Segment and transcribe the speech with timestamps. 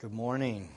[0.00, 0.68] Good morning.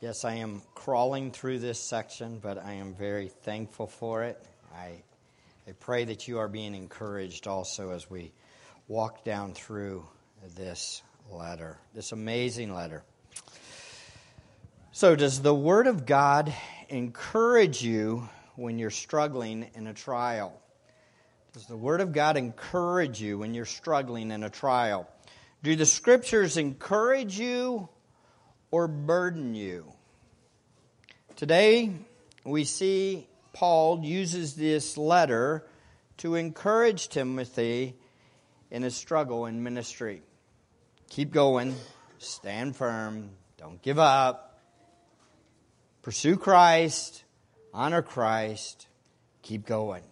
[0.00, 4.40] Yes, I am crawling through this section, but I am very thankful for it.
[4.72, 5.02] I,
[5.66, 8.30] I pray that you are being encouraged also as we
[8.86, 10.06] walk down through
[10.54, 13.02] this letter, this amazing letter.
[14.92, 16.54] So, does the Word of God
[16.88, 20.61] encourage you when you're struggling in a trial?
[21.52, 25.06] Does the Word of God encourage you when you're struggling in a trial?
[25.62, 27.90] Do the Scriptures encourage you
[28.70, 29.92] or burden you?
[31.36, 31.92] Today,
[32.44, 35.66] we see Paul uses this letter
[36.18, 37.96] to encourage Timothy
[38.70, 40.22] in his struggle in ministry.
[41.10, 41.74] Keep going,
[42.16, 44.58] stand firm, don't give up,
[46.00, 47.24] pursue Christ,
[47.74, 48.86] honor Christ,
[49.42, 50.02] keep going.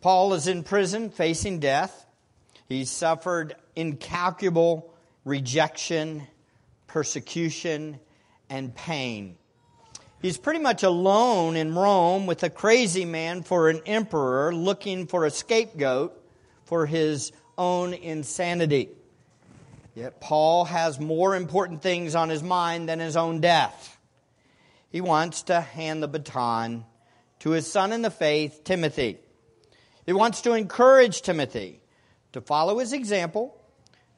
[0.00, 2.06] Paul is in prison facing death.
[2.68, 4.92] He's suffered incalculable
[5.24, 6.26] rejection,
[6.86, 7.98] persecution,
[8.48, 9.36] and pain.
[10.22, 15.24] He's pretty much alone in Rome with a crazy man for an emperor looking for
[15.24, 16.20] a scapegoat
[16.64, 18.88] for his own insanity.
[19.94, 23.98] Yet Paul has more important things on his mind than his own death.
[24.90, 26.84] He wants to hand the baton
[27.40, 29.18] to his son in the faith, Timothy.
[30.06, 31.82] He wants to encourage Timothy
[32.32, 33.60] to follow his example,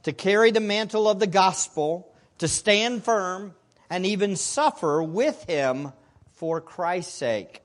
[0.02, 3.54] to carry the mantle of the gospel, to stand firm,
[3.88, 5.92] and even suffer with him
[6.34, 7.62] for Christ's sake.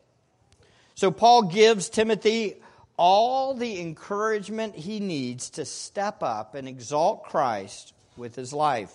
[0.95, 2.55] So Paul gives Timothy
[2.97, 8.93] all the encouragement he needs to step up and exalt Christ with his life.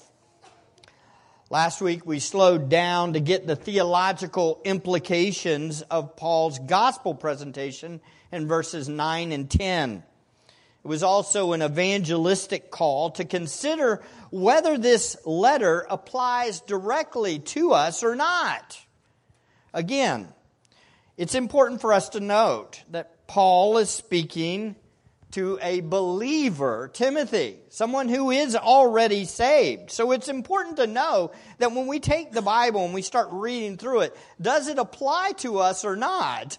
[1.51, 8.01] Last week we slowed down to get the theological implications of Paul's gospel presentation
[8.33, 10.03] in verses 9 and 10.
[10.85, 18.03] It was also an evangelistic call to consider whether this letter applies directly to us
[18.03, 18.79] or not.
[19.75, 20.29] Again,
[21.17, 24.77] it's important for us to note that Paul is speaking
[25.33, 29.91] to a believer, Timothy, someone who is already saved.
[29.91, 33.77] So it's important to know that when we take the Bible and we start reading
[33.77, 36.57] through it, does it apply to us or not?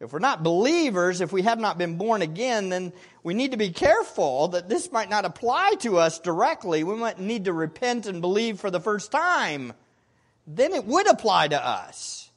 [0.00, 2.92] If we're not believers, if we have not been born again, then
[3.24, 6.84] we need to be careful that this might not apply to us directly.
[6.84, 9.72] We might need to repent and believe for the first time.
[10.46, 12.30] Then it would apply to us.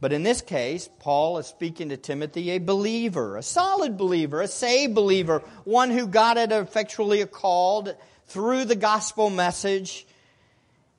[0.00, 4.48] But in this case, Paul is speaking to Timothy, a believer, a solid believer, a
[4.48, 7.94] saved believer, one who God had effectually called
[8.26, 10.04] through the gospel message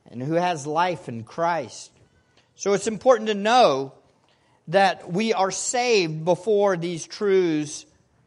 [0.10, 1.92] and who has life in Christ.
[2.56, 3.92] So it's important to know
[4.68, 7.86] that we are saved before these truths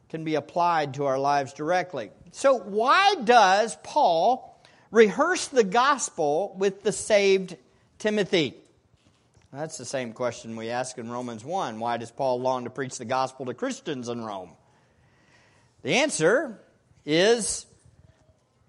[0.08, 2.10] can be applied to our lives directly.
[2.32, 4.60] So, why does Paul
[4.90, 7.56] rehearse the gospel with the saved
[7.98, 8.54] Timothy?
[9.52, 11.80] That's the same question we ask in Romans 1.
[11.80, 14.50] Why does Paul long to preach the gospel to Christians in Rome?
[15.82, 16.60] The answer
[17.06, 17.64] is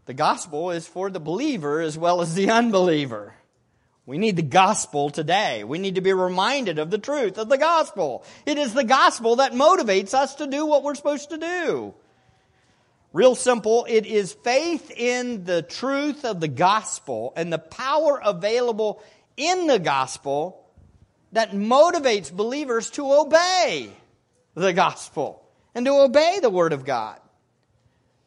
[0.06, 3.33] the gospel is for the believer as well as the unbeliever.
[4.07, 5.66] We need the gospel today.
[5.66, 8.23] We need to be reminded of the truth of the gospel.
[8.45, 11.94] It is the gospel that motivates us to do what we're supposed to do.
[13.12, 19.03] Real simple, it is faith in the truth of the gospel and the power available
[19.35, 20.66] in the gospel
[21.34, 23.91] that motivates believers to obey
[24.56, 25.44] the gospel
[25.75, 27.19] and to obey the word of God.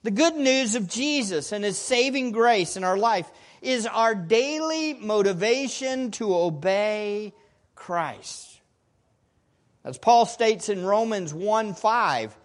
[0.03, 3.31] The good news of Jesus and his saving grace in our life
[3.63, 7.33] is our daily motivation to obey
[7.75, 8.61] Christ.
[9.85, 12.37] As Paul states in Romans 1 5,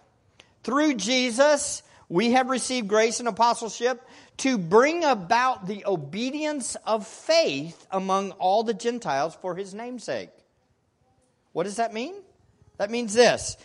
[0.62, 4.06] through Jesus, we have received grace and apostleship
[4.38, 10.30] to bring about the obedience of faith among all the Gentiles for his namesake.
[11.52, 12.14] What does that mean?
[12.78, 13.56] That means this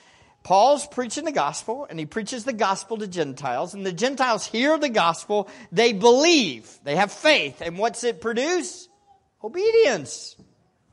[0.44, 4.78] Paul's preaching the gospel, and he preaches the gospel to Gentiles, and the Gentiles hear
[4.78, 8.88] the gospel, they believe, they have faith, and what's it produce?
[9.44, 10.36] Obedience.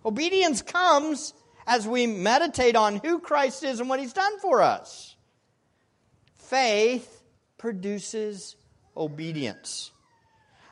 [0.05, 1.33] Obedience comes
[1.67, 5.17] as we meditate on who Christ is and what he's done for us.
[6.37, 7.23] Faith
[7.57, 8.55] produces
[8.97, 9.93] obedience.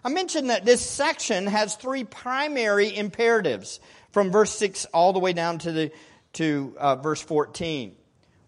[0.05, 3.81] I mentioned that this section has three primary imperatives
[4.13, 5.93] from verse 6 all the way down to, the,
[6.35, 7.97] to uh, verse 14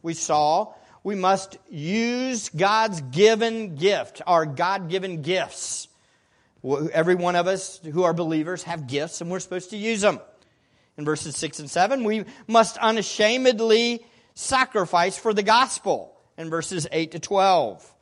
[0.02, 0.74] we saw
[1.04, 5.88] we must use God's given gift, our God given gifts.
[6.92, 10.20] Every one of us who are believers have gifts and we're supposed to use them.
[10.96, 14.04] In verses 6 and 7, we must unashamedly
[14.34, 16.14] sacrifice for the gospel.
[16.36, 17.94] in verses 8 to 12.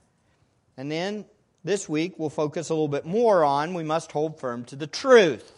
[0.76, 1.26] And then
[1.64, 4.86] this week we'll focus a little bit more on we must hold firm to the
[4.86, 5.52] truth.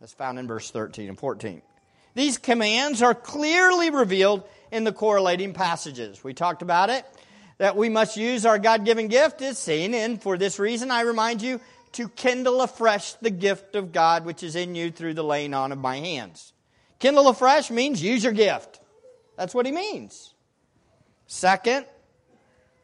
[0.00, 1.60] That's found in verse 13 and 14.
[2.14, 6.22] These commands are clearly revealed in the correlating passages.
[6.22, 7.04] We talked about it,
[7.58, 11.02] that we must use our God given gift is seen, and for this reason I
[11.02, 11.60] remind you
[11.92, 15.72] to kindle afresh the gift of God which is in you through the laying on
[15.72, 16.52] of my hands.
[16.98, 18.80] Kindle afresh means use your gift.
[19.36, 20.34] That's what he means.
[21.26, 21.86] Second,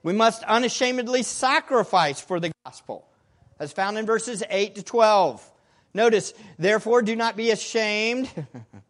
[0.02, 3.06] we must unashamedly sacrifice for the gospel,
[3.58, 5.50] as found in verses 8 to 12.
[5.94, 8.28] Notice, therefore, do not be ashamed.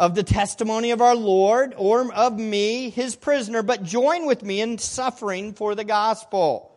[0.00, 4.62] of the testimony of our Lord or of me, his prisoner, but join with me
[4.62, 6.74] in suffering for the gospel.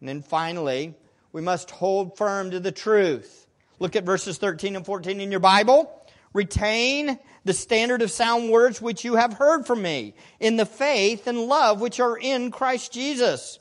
[0.00, 0.94] And then finally,
[1.30, 3.46] we must hold firm to the truth.
[3.78, 6.04] Look at verses 13 and 14 in your Bible.
[6.34, 11.28] Retain the standard of sound words which you have heard from me in the faith
[11.28, 13.60] and love which are in Christ Jesus.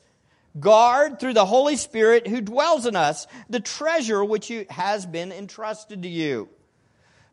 [0.59, 6.01] Guard through the Holy Spirit who dwells in us the treasure which has been entrusted
[6.01, 6.49] to you.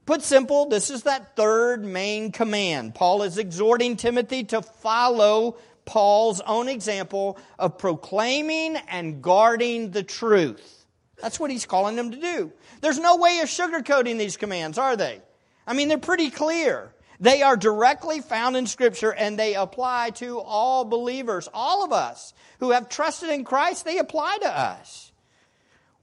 [0.07, 2.95] Put simple, this is that third main command.
[2.95, 5.57] Paul is exhorting Timothy to follow
[5.87, 10.85] Paul's own example of proclaiming and guarding the truth.
[11.21, 12.53] That's what he's calling them to do.
[12.83, 15.23] There's no way of sugarcoating these commands, are they?
[15.67, 16.93] I mean, they're pretty clear.
[17.21, 22.35] They are directly found in Scripture and they apply to all believers, all of us
[22.61, 25.13] who have trusted in Christ, they apply to us.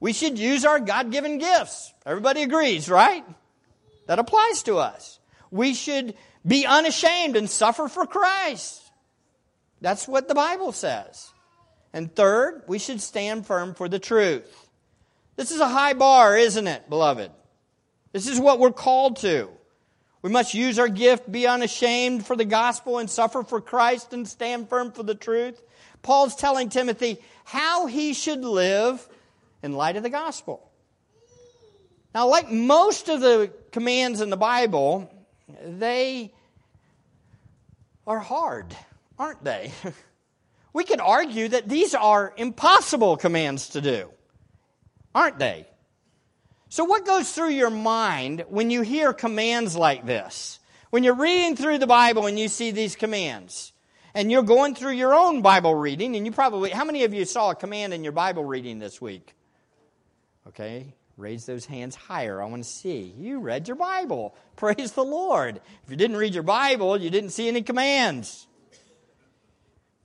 [0.00, 1.92] We should use our God given gifts.
[2.04, 3.24] Everybody agrees, right?
[4.12, 5.20] That applies to us.
[5.50, 6.12] We should
[6.46, 8.82] be unashamed and suffer for Christ.
[9.80, 11.30] That's what the Bible says.
[11.94, 14.68] And third, we should stand firm for the truth.
[15.36, 17.30] This is a high bar, isn't it, beloved?
[18.12, 19.48] This is what we're called to.
[20.20, 24.28] We must use our gift, be unashamed for the gospel, and suffer for Christ and
[24.28, 25.58] stand firm for the truth.
[26.02, 29.08] Paul's telling Timothy how he should live
[29.62, 30.68] in light of the gospel.
[32.14, 35.10] Now, like most of the commands in the Bible,
[35.64, 36.32] they
[38.06, 38.74] are hard
[39.22, 39.72] aren't they?
[40.72, 44.10] we could argue that these are impossible commands to do,
[45.14, 45.66] aren't they?
[46.68, 50.58] So, what goes through your mind when you hear commands like this?
[50.90, 53.72] When you're reading through the Bible and you see these commands,
[54.14, 57.24] and you're going through your own Bible reading, and you probably, how many of you
[57.24, 59.34] saw a command in your Bible reading this week?
[60.48, 62.42] Okay, raise those hands higher.
[62.42, 63.14] I want to see.
[63.18, 64.34] You read your Bible.
[64.56, 65.60] Praise the Lord.
[65.84, 68.46] If you didn't read your Bible, you didn't see any commands.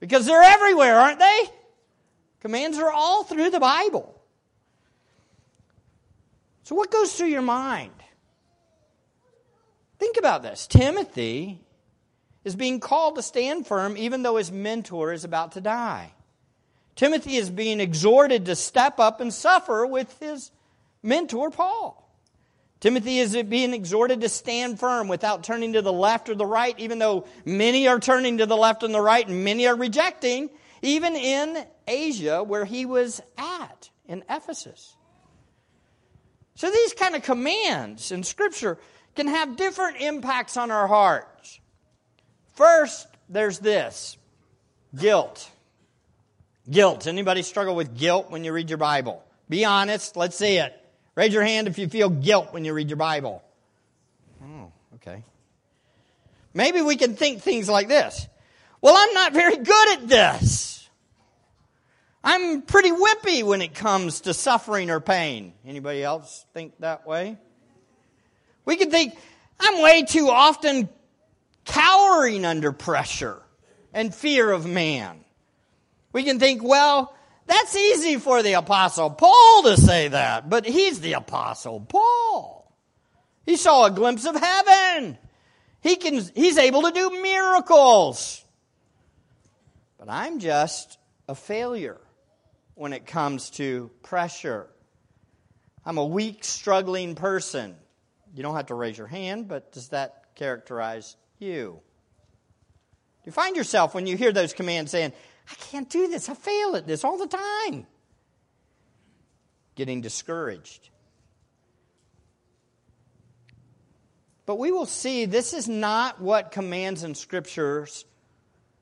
[0.00, 1.42] Because they're everywhere, aren't they?
[2.40, 4.14] Commands are all through the Bible.
[6.62, 7.92] So, what goes through your mind?
[9.98, 10.66] Think about this.
[10.66, 11.60] Timothy
[12.44, 16.12] is being called to stand firm even though his mentor is about to die.
[16.94, 20.50] Timothy is being exhorted to step up and suffer with his
[21.02, 22.04] mentor, Paul.
[22.80, 26.78] Timothy is being exhorted to stand firm without turning to the left or the right,
[26.78, 30.48] even though many are turning to the left and the right and many are rejecting,
[30.80, 34.94] even in Asia where he was at, in Ephesus.
[36.54, 38.78] So these kind of commands in Scripture
[39.16, 41.58] can have different impacts on our hearts.
[42.54, 44.16] First, there's this
[44.96, 45.50] guilt.
[46.70, 47.06] Guilt.
[47.08, 49.24] Anybody struggle with guilt when you read your Bible?
[49.48, 50.16] Be honest.
[50.16, 50.74] Let's see it.
[51.18, 53.42] Raise your hand if you feel guilt when you read your Bible.
[54.40, 55.24] Oh, okay.
[56.54, 58.28] Maybe we can think things like this.
[58.80, 60.88] Well, I'm not very good at this.
[62.22, 65.54] I'm pretty whippy when it comes to suffering or pain.
[65.66, 67.36] Anybody else think that way?
[68.64, 69.18] We can think,
[69.58, 70.88] I'm way too often
[71.64, 73.42] cowering under pressure
[73.92, 75.24] and fear of man.
[76.12, 77.12] We can think, well,
[77.48, 82.70] that's easy for the Apostle Paul to say that, but he's the Apostle Paul.
[83.46, 85.16] He saw a glimpse of heaven.
[85.80, 88.44] He can, he's able to do miracles.
[89.98, 91.98] But I'm just a failure
[92.74, 94.68] when it comes to pressure.
[95.84, 97.74] I'm a weak, struggling person.
[98.34, 101.80] You don't have to raise your hand, but does that characterize you?
[103.22, 105.12] Do you find yourself when you hear those commands saying,
[105.50, 106.28] I can't do this.
[106.28, 107.86] I fail at this all the time.
[109.74, 110.90] Getting discouraged.
[114.46, 118.04] But we will see this is not what commands and scriptures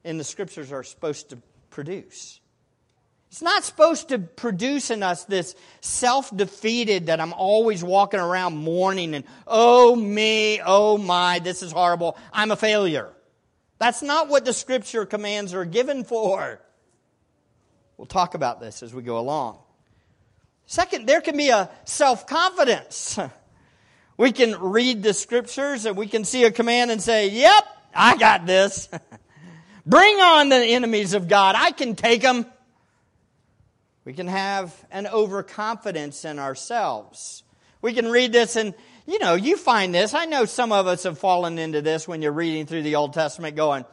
[0.04, 1.38] in the scriptures are supposed to
[1.70, 2.40] produce.
[3.30, 8.56] It's not supposed to produce in us this self defeated that I'm always walking around
[8.56, 13.12] mourning and, oh me, oh my, this is horrible, I'm a failure.
[13.78, 16.60] That's not what the scripture commands are given for.
[17.96, 19.58] We'll talk about this as we go along.
[20.66, 23.18] Second, there can be a self confidence.
[24.18, 27.64] We can read the scriptures and we can see a command and say, Yep,
[27.94, 28.88] I got this.
[29.86, 31.54] Bring on the enemies of God.
[31.56, 32.46] I can take them.
[34.04, 37.42] We can have an overconfidence in ourselves.
[37.82, 38.74] We can read this and,
[39.06, 40.14] you know, you find this.
[40.14, 43.12] I know some of us have fallen into this when you're reading through the Old
[43.12, 43.84] Testament going,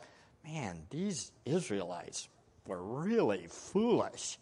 [0.43, 2.27] man, these Israelites
[2.65, 4.38] were really foolish.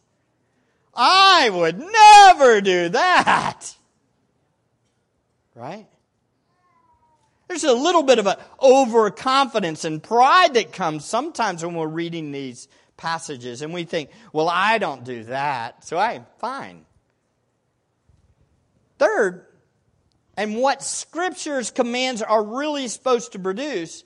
[0.93, 3.75] I would never do that.
[5.55, 5.87] Right?
[7.49, 12.31] There's a little bit of an overconfidence and pride that comes sometimes when we're reading
[12.31, 16.85] these passages and we think, well, I don't do that, so I'm fine.
[18.99, 19.45] Third,
[20.41, 24.03] and what Scripture's commands are really supposed to produce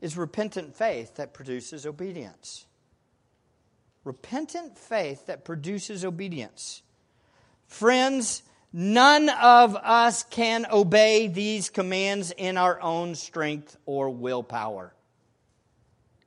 [0.00, 2.64] is repentant faith that produces obedience.
[4.04, 6.80] Repentant faith that produces obedience.
[7.66, 14.94] Friends, none of us can obey these commands in our own strength or willpower.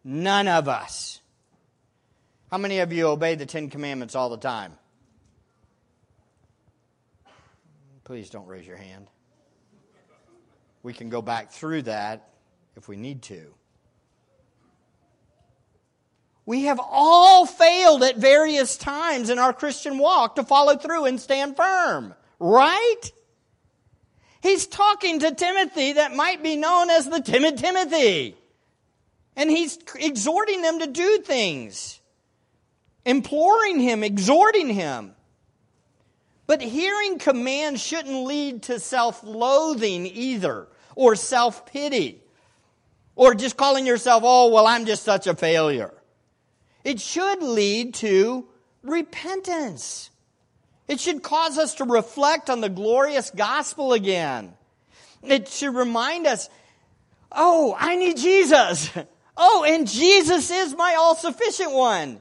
[0.04, 1.22] None of us.
[2.52, 4.74] How many of you obey the Ten Commandments all the time?
[8.08, 9.10] Please don't raise your hand.
[10.82, 12.30] We can go back through that
[12.78, 13.54] if we need to.
[16.46, 21.20] We have all failed at various times in our Christian walk to follow through and
[21.20, 23.02] stand firm, right?
[24.42, 28.38] He's talking to Timothy that might be known as the timid Timothy.
[29.36, 32.00] And he's exhorting them to do things,
[33.04, 35.14] imploring him, exhorting him.
[36.48, 42.24] But hearing commands shouldn't lead to self loathing either, or self pity,
[43.16, 45.94] or just calling yourself, oh, well, I'm just such a failure.
[46.86, 48.48] It should lead to
[48.82, 50.10] repentance.
[50.88, 54.54] It should cause us to reflect on the glorious gospel again.
[55.22, 56.50] It should remind us,
[57.30, 58.90] oh, I need Jesus.
[59.40, 62.20] Oh, and Jesus is my all sufficient one.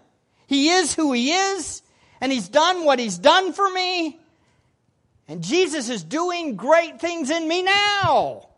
[0.49, 1.80] He is who He is,
[2.21, 4.19] and He's done what He's done for me.
[5.29, 8.49] And Jesus is doing great things in me now.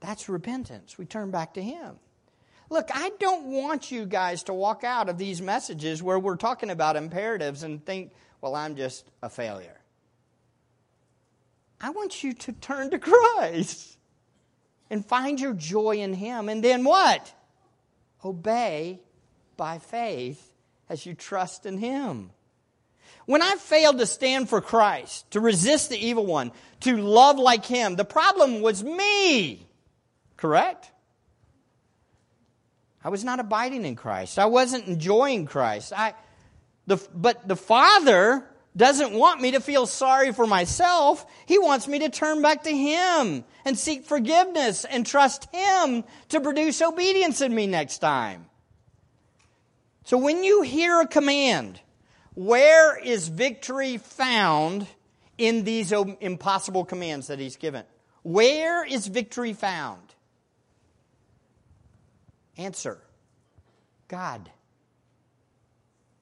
[0.00, 0.98] That's repentance.
[0.98, 1.96] We turn back to Him.
[2.68, 6.70] Look, I don't want you guys to walk out of these messages where we're talking
[6.70, 9.80] about imperatives and think, well, I'm just a failure.
[11.80, 13.96] I want you to turn to Christ
[14.90, 16.48] and find your joy in Him.
[16.48, 17.32] And then what?
[18.24, 19.00] Obey
[19.56, 20.52] by faith
[20.88, 22.30] as you trust in Him.
[23.26, 27.64] When I failed to stand for Christ, to resist the evil one, to love like
[27.64, 29.66] Him, the problem was me.
[30.36, 30.90] Correct?
[33.02, 34.38] I was not abiding in Christ.
[34.38, 35.92] I wasn't enjoying Christ.
[35.96, 36.14] I,
[36.86, 38.44] the, but the Father
[38.76, 41.24] doesn't want me to feel sorry for myself.
[41.46, 46.40] He wants me to turn back to Him and seek forgiveness and trust Him to
[46.40, 48.46] produce obedience in me next time.
[50.06, 51.80] So when you hear a command,
[52.34, 54.86] where is victory found
[55.36, 57.82] in these impossible commands that He's given?
[58.22, 60.14] Where is victory found?
[62.56, 63.00] Answer
[64.06, 64.48] God.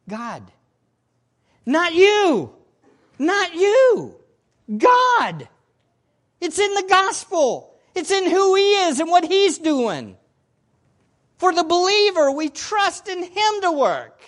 [0.09, 0.51] God.
[1.67, 2.55] Not you.
[3.19, 4.15] Not you.
[4.79, 5.47] God.
[6.41, 7.75] It's in the gospel.
[7.95, 10.17] It's in who He is and what He's doing.
[11.45, 14.19] For the believer, we trust in Him to work.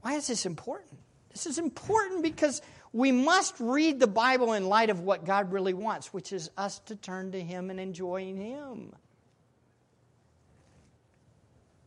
[0.00, 0.98] Why is this important?
[1.30, 2.60] This is important because
[2.92, 6.80] we must read the Bible in light of what God really wants, which is us
[6.86, 8.92] to turn to Him and enjoying Him.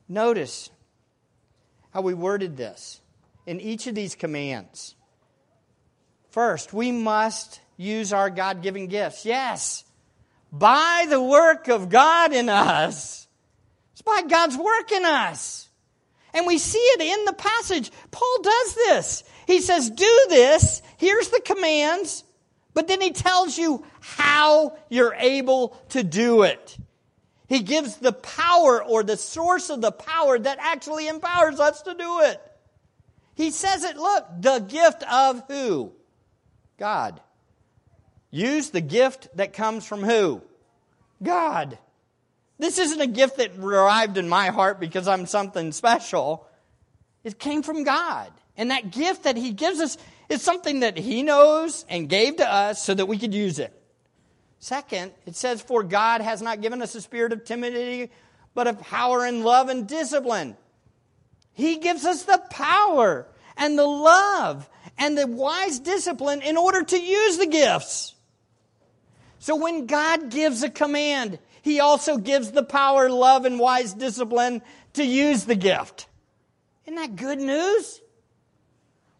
[0.07, 0.69] Notice
[1.93, 3.01] how we worded this
[3.45, 4.95] in each of these commands.
[6.29, 9.25] First, we must use our God given gifts.
[9.25, 9.83] Yes,
[10.51, 13.27] by the work of God in us.
[13.94, 15.70] It's by God's work in us.
[16.34, 17.91] And we see it in the passage.
[18.12, 19.24] Paul does this.
[19.48, 20.82] He says, Do this.
[20.98, 22.24] Here's the commands.
[22.74, 26.77] But then he tells you how you're able to do it.
[27.48, 31.96] He gives the power or the source of the power that actually empowers us to
[31.96, 32.39] do it.
[33.34, 35.94] He says it, look, the gift of who?
[36.77, 37.20] God.
[38.31, 40.41] Use the gift that comes from who?
[41.21, 41.77] God.
[42.59, 46.45] This isn't a gift that arrived in my heart because I'm something special.
[47.24, 48.31] It came from God.
[48.57, 52.48] And that gift that He gives us is something that He knows and gave to
[52.48, 53.74] us so that we could use it.
[54.59, 58.12] Second, it says, For God has not given us a spirit of timidity,
[58.53, 60.57] but of power and love and discipline.
[61.53, 67.01] He gives us the power and the love and the wise discipline in order to
[67.01, 68.15] use the gifts.
[69.39, 74.62] So when God gives a command, He also gives the power, love, and wise discipline
[74.93, 76.08] to use the gift.
[76.86, 78.01] Isn't that good news?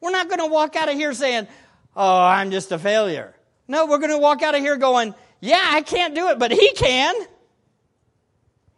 [0.02, 1.48] We're not going to walk out of here saying,
[1.96, 3.34] Oh, I'm just a failure.
[3.68, 6.52] No, we're going to walk out of here going, Yeah, I can't do it, but
[6.52, 7.16] He can.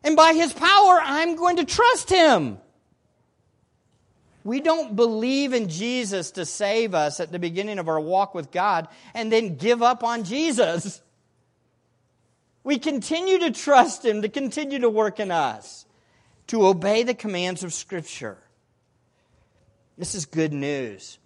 [0.04, 2.58] And by His power, I'm going to trust Him.
[4.44, 8.52] We don't believe in Jesus to save us at the beginning of our walk with
[8.52, 11.02] God and then give up on Jesus.
[12.64, 15.86] We continue to trust Him, to continue to work in us,
[16.48, 18.38] to obey the commands of Scripture.
[19.98, 21.20] This is good news.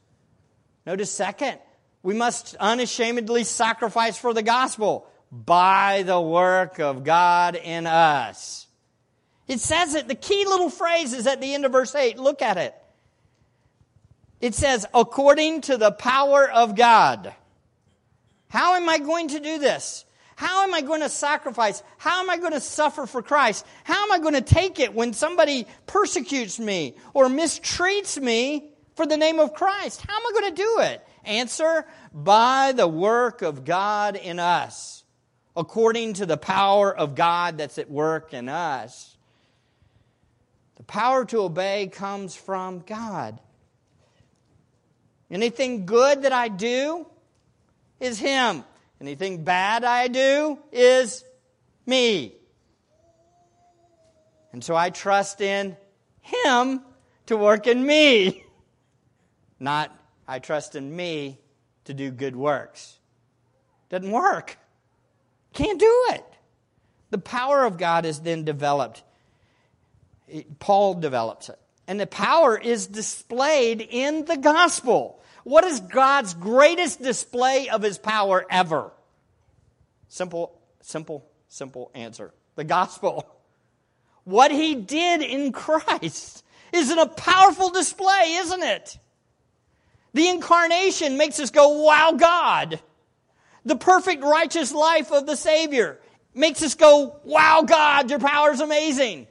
[0.85, 1.59] Notice, second,
[2.03, 8.67] we must unashamedly sacrifice for the gospel by the work of God in us.
[9.47, 12.17] It says it, the key little phrase is at the end of verse 8.
[12.17, 12.75] Look at it.
[14.39, 17.33] It says, according to the power of God.
[18.49, 20.04] How am I going to do this?
[20.35, 21.81] How am I going to sacrifice?
[21.97, 23.65] How am I going to suffer for Christ?
[23.85, 29.05] How am I going to take it when somebody persecutes me or mistreats me for
[29.05, 30.03] the name of Christ?
[30.05, 31.07] How am I going to do it?
[31.23, 35.05] Answer by the work of God in us,
[35.55, 39.17] according to the power of God that's at work in us.
[40.75, 43.39] The power to obey comes from God.
[45.31, 47.07] Anything good that I do
[48.01, 48.65] is Him.
[49.01, 51.23] Anything bad I do is
[51.85, 52.35] me.
[54.53, 55.75] And so I trust in
[56.21, 56.81] Him
[57.25, 58.43] to work in me,
[59.59, 59.91] not
[60.27, 61.39] I trust in me
[61.85, 62.97] to do good works.
[63.89, 64.57] Doesn't work.
[65.53, 66.25] Can't do it.
[67.11, 69.03] The power of God is then developed.
[70.59, 71.59] Paul develops it.
[71.87, 75.21] And the power is displayed in the gospel.
[75.45, 78.91] What is God's greatest display of his power ever?
[80.07, 82.33] Simple, simple, simple answer.
[82.55, 83.25] The gospel.
[84.23, 88.97] What he did in Christ isn't a powerful display, isn't it?
[90.15, 92.79] The incarnation makes us go, wow, God.
[93.65, 95.99] The perfect righteous life of the Savior
[96.33, 99.27] makes us go, wow, God, your power is amazing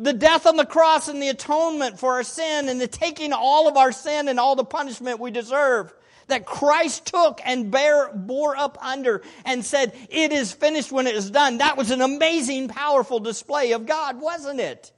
[0.00, 3.68] the death on the cross and the atonement for our sin and the taking all
[3.68, 5.92] of our sin and all the punishment we deserve
[6.28, 11.14] that Christ took and bear, bore up under and said, It is finished when it
[11.14, 11.58] is done.
[11.58, 14.90] That was an amazing, powerful display of God, wasn't it?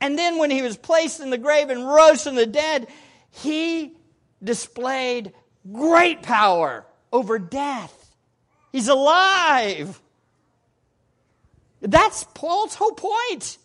[0.00, 2.88] And then when he was placed in the grave and rose from the dead,
[3.30, 3.94] he
[4.42, 5.32] displayed
[5.70, 7.94] great power over death.
[8.72, 10.00] He's alive.
[11.80, 13.58] That's Paul's whole point.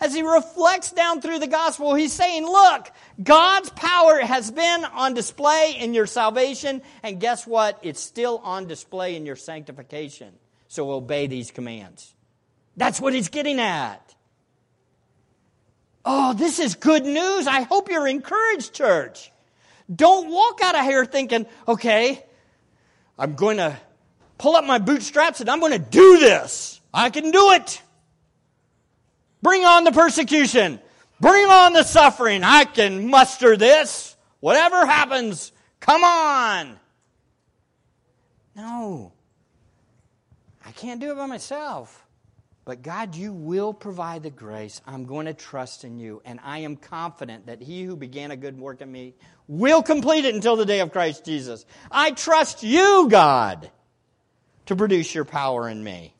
[0.00, 2.90] As he reflects down through the gospel, he's saying, look,
[3.22, 7.78] God's power has been on display in your salvation, and guess what?
[7.82, 10.32] It's still on display in your sanctification.
[10.68, 12.14] So obey these commands.
[12.76, 14.14] That's what he's getting at.
[16.04, 17.46] Oh, this is good news.
[17.46, 19.30] I hope you're encouraged, church.
[19.94, 22.24] Don't walk out of here thinking, okay,
[23.18, 23.76] I'm going to
[24.38, 26.80] pull up my bootstraps and I'm going to do this.
[26.94, 27.82] I can do it.
[29.42, 30.80] Bring on the persecution.
[31.20, 32.44] Bring on the suffering.
[32.44, 34.16] I can muster this.
[34.40, 36.78] Whatever happens, come on.
[38.56, 39.12] No.
[40.64, 42.06] I can't do it by myself.
[42.64, 44.80] But God, you will provide the grace.
[44.86, 46.22] I'm going to trust in you.
[46.24, 49.14] And I am confident that he who began a good work in me
[49.48, 51.64] will complete it until the day of Christ Jesus.
[51.90, 53.70] I trust you, God,
[54.66, 56.14] to produce your power in me.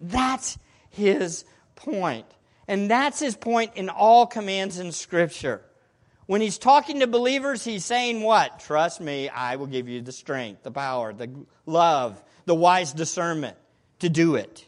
[0.00, 0.58] That's
[0.90, 1.44] his
[1.76, 2.26] point.
[2.68, 5.62] And that's his point in all commands in Scripture.
[6.26, 8.60] When he's talking to believers, he's saying what?
[8.60, 11.30] Trust me, I will give you the strength, the power, the
[11.64, 13.56] love, the wise discernment
[14.00, 14.66] to do it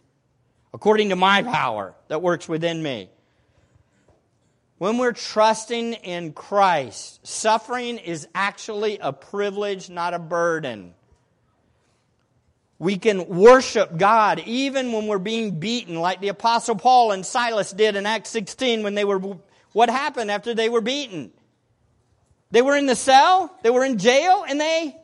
[0.73, 3.11] according to my power that works within me.
[4.79, 10.95] When we're trusting in Christ, suffering is actually a privilege, not a burden.
[12.81, 17.71] We can worship God even when we're being beaten, like the Apostle Paul and Silas
[17.73, 19.21] did in Acts 16 when they were,
[19.73, 21.31] what happened after they were beaten?
[22.51, 24.97] They were in the cell, they were in jail, and they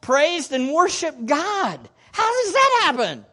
[0.00, 1.88] praised and worshiped God.
[2.10, 3.24] How does that happen?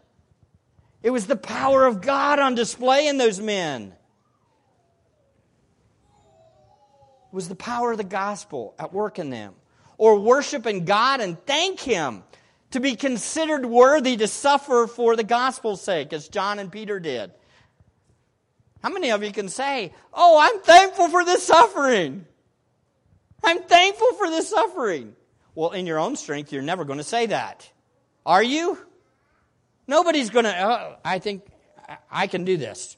[1.01, 3.93] It was the power of God on display in those men.
[7.31, 9.55] It was the power of the gospel at work in them.
[9.97, 12.21] Or worshiping God and thank Him
[12.77, 17.31] to be considered worthy to suffer for the gospel's sake, as John and Peter did.
[18.83, 22.27] How many of you can say, Oh, I'm thankful for this suffering?
[23.43, 25.15] I'm thankful for this suffering.
[25.55, 27.67] Well, in your own strength, you're never going to say that.
[28.27, 28.77] Are you?
[29.87, 31.47] Nobody's going to, oh, I think
[32.11, 32.95] I can do this.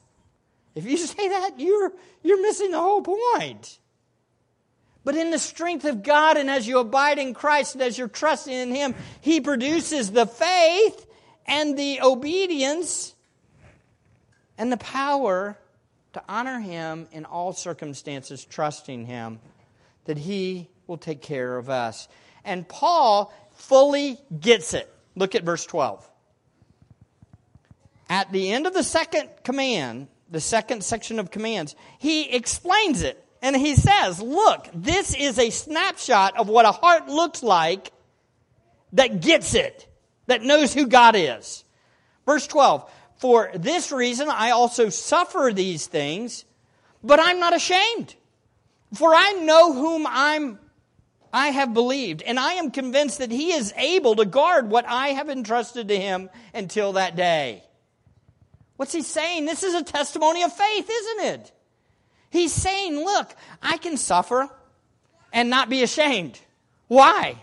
[0.74, 3.79] If you say that, you're, you're missing the whole point.
[5.04, 8.08] But in the strength of God and as you abide in Christ and as you're
[8.08, 11.06] trusting in Him, He produces the faith
[11.46, 13.14] and the obedience
[14.58, 15.58] and the power
[16.12, 19.40] to honor Him in all circumstances, trusting Him
[20.04, 22.08] that He will take care of us.
[22.44, 24.92] And Paul fully gets it.
[25.16, 26.08] Look at verse 12.
[28.08, 33.24] At the end of the second command, the second section of commands, he explains it.
[33.42, 37.92] And he says, Look, this is a snapshot of what a heart looks like
[38.92, 39.88] that gets it,
[40.26, 41.64] that knows who God is.
[42.26, 46.44] Verse 12 For this reason I also suffer these things,
[47.02, 48.14] but I'm not ashamed.
[48.94, 50.58] For I know whom I'm
[51.32, 55.08] I have believed, and I am convinced that he is able to guard what I
[55.08, 57.62] have entrusted to him until that day.
[58.76, 59.44] What's he saying?
[59.44, 61.52] This is a testimony of faith, isn't it?
[62.30, 64.48] He's saying, look, I can suffer
[65.32, 66.40] and not be ashamed.
[66.86, 67.36] Why?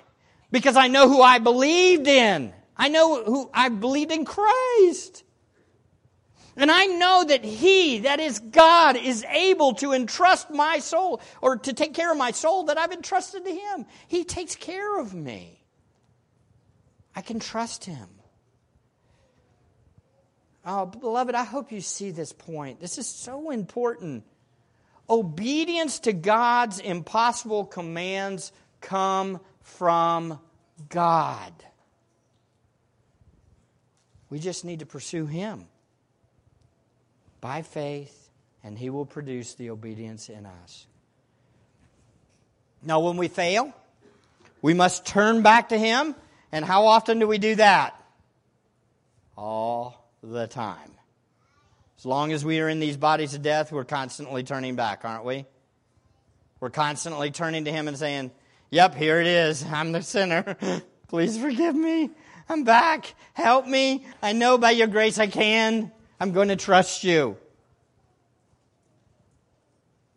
[0.52, 2.54] Because I know who I believed in.
[2.76, 5.24] I know who I believed in Christ.
[6.56, 11.58] And I know that He, that is God, is able to entrust my soul or
[11.58, 13.86] to take care of my soul that I've entrusted to Him.
[14.08, 15.64] He takes care of me.
[17.16, 18.08] I can trust Him.
[20.66, 22.82] Oh, beloved, I hope you see this point.
[22.82, 24.24] This is so important.
[25.10, 30.40] Obedience to God's impossible commands come from
[30.90, 31.54] God.
[34.30, 35.66] We just need to pursue Him
[37.40, 38.30] by faith,
[38.64, 40.88] and He will produce the obedience in us.
[42.84, 43.74] Now, when we fail,
[44.62, 46.16] we must turn back to Him.
[46.52, 48.02] And how often do we do that?
[49.38, 50.97] All the time.
[51.98, 55.26] As long as we are in these bodies of death, we're constantly turning back, aren't
[55.26, 55.46] we?
[56.60, 58.32] We're constantly turning to Him and saying,
[58.70, 59.64] Yep, here it is.
[59.72, 60.58] I'm the sinner.
[61.08, 62.12] Please forgive me.
[62.50, 63.16] I'm back.
[63.34, 64.06] Help me.
[64.22, 65.92] I know by your grace I can.
[66.20, 67.38] I'm going to trust you.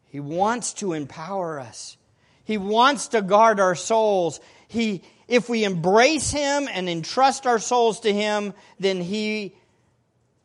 [0.06, 1.96] He wants to empower us.
[2.44, 4.40] He wants to guard our souls.
[4.68, 9.54] He, if we embrace Him and entrust our souls to Him, then He,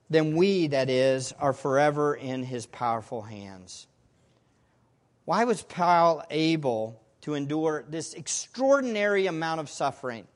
[0.10, 3.88] then we, that is, are forever in His powerful hands.
[5.26, 10.28] Why was Paul able to endure this extraordinary amount of suffering?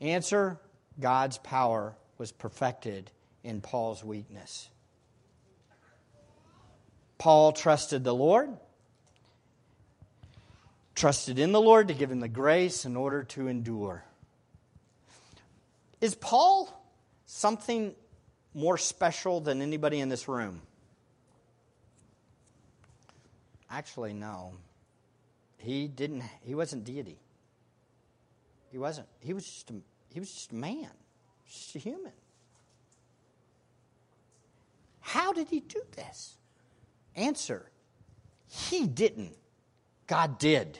[0.00, 0.60] Answer
[1.00, 3.10] God's power was perfected
[3.42, 4.68] in Paul's weakness.
[7.18, 8.50] Paul trusted the Lord,
[10.94, 14.04] trusted in the Lord to give him the grace in order to endure.
[16.00, 16.72] Is Paul
[17.24, 17.94] something
[18.56, 20.62] more special than anybody in this room?
[23.70, 24.54] Actually, no.
[25.58, 27.18] He didn't he wasn't deity.
[28.70, 29.08] He wasn't.
[29.20, 29.74] He was just a,
[30.12, 30.90] he was just a man,
[31.46, 32.12] just a human.
[35.00, 36.36] How did he do this?
[37.14, 37.70] Answer
[38.48, 39.36] He didn't.
[40.06, 40.78] God did.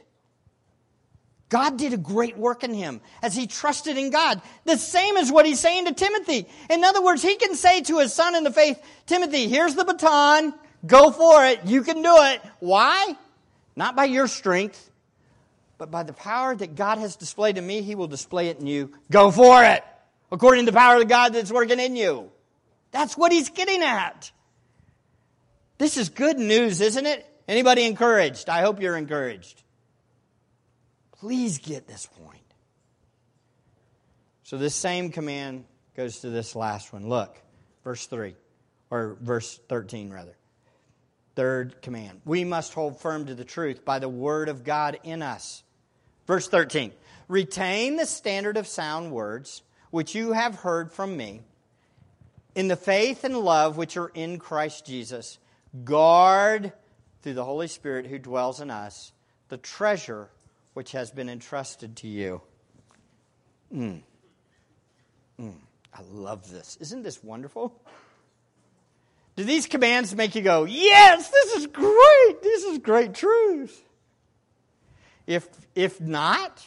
[1.48, 4.42] God did a great work in him as he trusted in God.
[4.64, 6.48] The same as what he's saying to Timothy.
[6.68, 9.84] In other words, he can say to his son in the faith, Timothy, here's the
[9.84, 10.54] baton.
[10.84, 11.60] Go for it.
[11.64, 12.40] You can do it.
[12.58, 13.16] Why?
[13.76, 14.90] Not by your strength,
[15.78, 18.66] but by the power that God has displayed in me, he will display it in
[18.66, 18.92] you.
[19.10, 19.84] Go for it.
[20.32, 22.30] According to the power of God that's working in you.
[22.90, 24.32] That's what he's getting at.
[25.78, 27.24] This is good news, isn't it?
[27.46, 28.48] Anybody encouraged?
[28.48, 29.62] I hope you're encouraged.
[31.20, 32.40] Please get this point.
[34.42, 35.64] So, this same command
[35.96, 37.08] goes to this last one.
[37.08, 37.36] Look,
[37.82, 38.34] verse 3,
[38.90, 40.36] or verse 13, rather.
[41.34, 42.20] Third command.
[42.24, 45.62] We must hold firm to the truth by the word of God in us.
[46.26, 46.92] Verse 13.
[47.28, 51.40] Retain the standard of sound words which you have heard from me
[52.54, 55.38] in the faith and love which are in Christ Jesus
[55.84, 56.72] Guard
[57.22, 59.12] through the Holy Spirit who dwells in us
[59.48, 60.30] the treasure
[60.76, 62.42] which has been entrusted to you.
[63.74, 64.02] Mm.
[65.40, 65.54] Mm.
[65.94, 66.76] I love this.
[66.82, 67.80] Isn't this wonderful?
[69.36, 72.42] Do these commands make you go, yes, this is great.
[72.42, 73.82] This is great truth.
[75.26, 76.66] If, if not,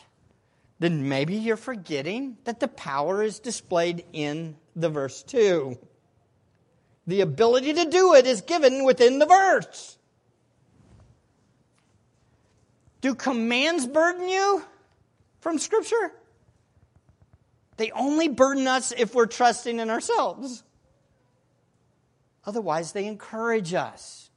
[0.79, 5.77] then maybe you're forgetting that the power is displayed in the verse 2.
[7.05, 9.98] The ability to do it is given within the verse.
[13.01, 14.63] Do commands burden you
[15.39, 16.11] from Scripture?
[17.77, 20.63] They only burden us if we're trusting in ourselves.
[22.45, 24.29] Otherwise, they encourage us.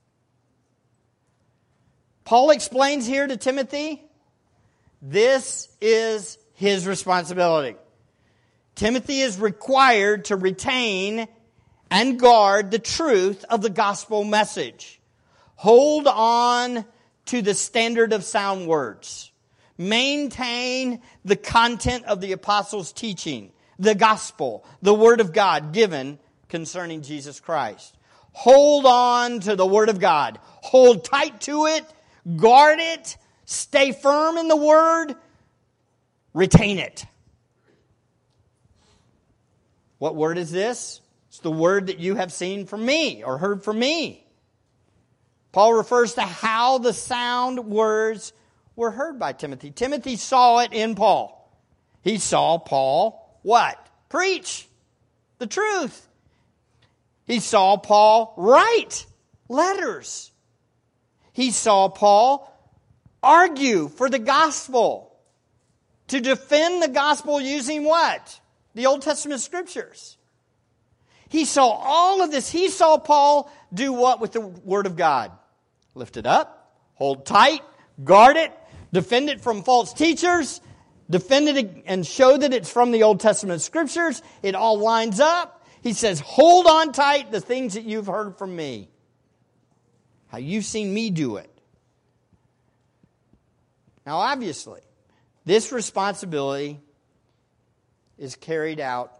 [2.24, 4.02] Paul explains here to Timothy
[5.00, 7.76] this is his responsibility.
[8.76, 11.26] Timothy is required to retain
[11.90, 15.00] and guard the truth of the gospel message.
[15.56, 16.84] Hold on
[17.26, 19.30] to the standard of sound words.
[19.78, 27.02] Maintain the content of the apostles' teaching, the gospel, the word of God given concerning
[27.02, 27.96] Jesus Christ.
[28.32, 30.38] Hold on to the word of God.
[30.42, 31.84] Hold tight to it.
[32.36, 33.16] Guard it.
[33.44, 35.14] Stay firm in the word.
[36.34, 37.04] Retain it.
[39.98, 41.00] What word is this?
[41.28, 44.21] It's the word that you have seen from me or heard from me.
[45.52, 48.32] Paul refers to how the sound words
[48.74, 49.70] were heard by Timothy.
[49.70, 51.38] Timothy saw it in Paul.
[52.02, 53.78] He saw Paul what?
[54.08, 54.66] Preach
[55.38, 56.08] the truth.
[57.26, 59.06] He saw Paul write
[59.48, 60.30] letters.
[61.32, 62.48] He saw Paul
[63.22, 65.08] argue for the gospel.
[66.08, 68.40] To defend the gospel using what?
[68.74, 70.18] The Old Testament scriptures.
[71.28, 72.50] He saw all of this.
[72.50, 75.32] He saw Paul do what with the Word of God?
[75.94, 77.60] Lift it up, hold tight,
[78.02, 78.52] guard it,
[78.92, 80.60] defend it from false teachers,
[81.10, 84.22] defend it and show that it's from the Old Testament scriptures.
[84.42, 85.64] It all lines up.
[85.82, 88.88] He says, hold on tight the things that you've heard from me.
[90.28, 91.50] How you've seen me do it.
[94.06, 94.80] Now, obviously,
[95.44, 96.80] this responsibility
[98.16, 99.12] is carried out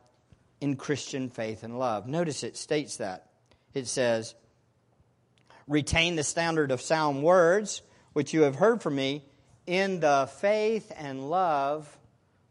[0.61, 2.07] in Christian faith and love.
[2.07, 3.27] Notice it states that.
[3.75, 4.35] It says,
[5.69, 9.25] Retain the standard of sound words, which you have heard from me,
[9.67, 11.97] in the faith and love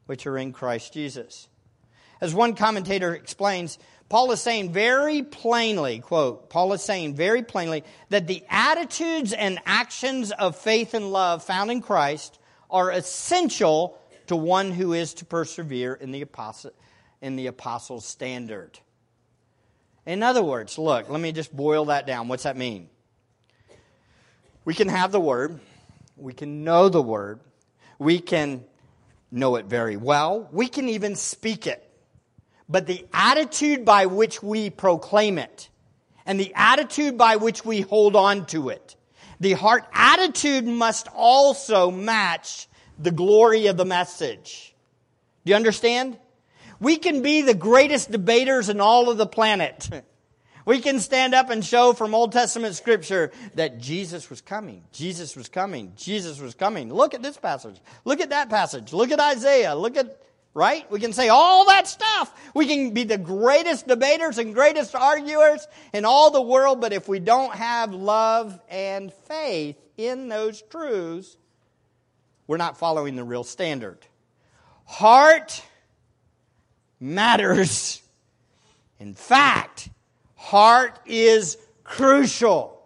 [0.06, 1.48] which are in Christ Jesus.
[2.20, 7.84] As one commentator explains, Paul is saying very plainly, quote, Paul is saying very plainly
[8.10, 12.38] that the attitudes and actions of faith and love found in Christ
[12.70, 13.98] are essential
[14.28, 16.72] to one who is to persevere in the apostle,
[17.22, 18.80] in the apostles' standard.
[20.06, 22.28] In other words, look, let me just boil that down.
[22.28, 22.90] What's that mean?
[24.64, 25.60] We can have the word,
[26.16, 27.40] we can know the word,
[27.98, 28.64] we can
[29.32, 31.88] know it very well, we can even speak it.
[32.70, 35.70] But the attitude by which we proclaim it
[36.26, 38.96] and the attitude by which we hold on to it,
[39.40, 42.68] the heart attitude must also match
[43.00, 44.76] the glory of the message.
[45.44, 46.20] Do you understand?
[46.80, 49.90] We can be the greatest debaters in all of the planet.
[50.66, 54.84] We can stand up and show from Old Testament scripture that Jesus was coming.
[54.92, 55.94] Jesus was coming.
[55.96, 56.94] Jesus was coming.
[56.94, 57.80] Look at this passage.
[58.06, 58.94] Look at that passage.
[58.94, 59.76] Look at Isaiah.
[59.76, 60.22] Look at,
[60.54, 60.90] right?
[60.92, 62.32] We can say all that stuff.
[62.54, 67.08] We can be the greatest debaters and greatest arguers in all the world, but if
[67.08, 71.38] we don't have love and faith in those truths,
[72.48, 74.00] we're not following the real standard.
[74.86, 75.64] Heart
[77.00, 78.02] matters.
[79.00, 79.90] In fact,
[80.42, 82.82] heart is crucial.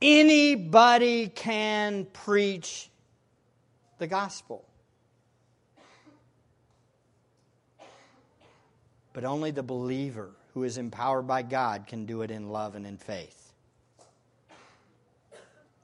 [0.00, 2.90] Anybody can preach
[3.98, 4.64] the gospel.
[9.12, 12.86] But only the believer who is empowered by God can do it in love and
[12.86, 13.52] in faith.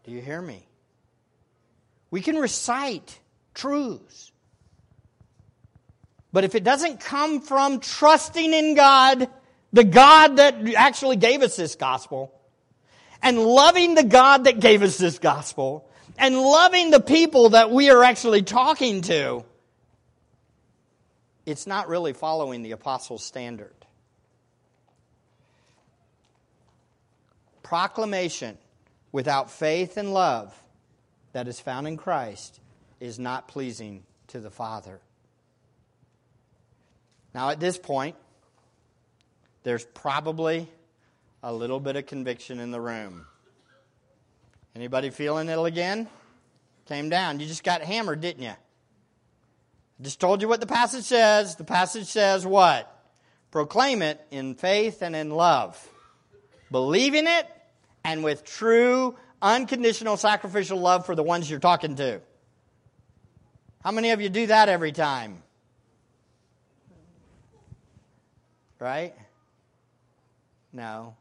[0.05, 0.67] Do you hear me?
[2.11, 3.19] We can recite
[3.55, 4.33] truths.
[6.33, 9.29] But if it doesn't come from trusting in God,
[9.73, 12.33] the God that actually gave us this gospel,
[13.23, 17.91] and loving the God that gave us this gospel, and loving the people that we
[17.91, 19.45] are actually talking to,
[21.45, 23.75] it's not really following the apostles' standard.
[27.63, 28.59] Proclamation
[29.13, 30.55] without faith and love
[31.33, 32.61] that is found in Christ
[33.01, 35.01] is not pleasing to the Father.
[37.35, 38.17] Now, at this point,
[39.63, 40.69] there's probably
[41.43, 43.27] a little bit of conviction in the room.
[44.75, 46.09] Anybody feeling it again?
[46.87, 47.41] Came down.
[47.41, 48.51] You just got hammered, didn't you?
[48.51, 51.57] I just told you what the passage says.
[51.57, 52.89] The passage says what?
[53.51, 55.89] Proclaim it in faith and in love.
[56.71, 57.47] Believe in it
[58.05, 62.21] and with true, unconditional, sacrificial love for the ones you're talking to.
[63.85, 65.43] How many of you do that every time?
[68.83, 69.15] Right?
[70.73, 71.15] No.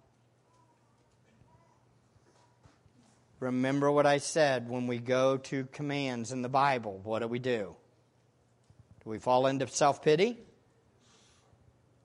[3.40, 7.00] Remember what I said when we go to commands in the Bible.
[7.04, 7.76] What do we do?
[9.04, 10.40] Do we fall into self pity?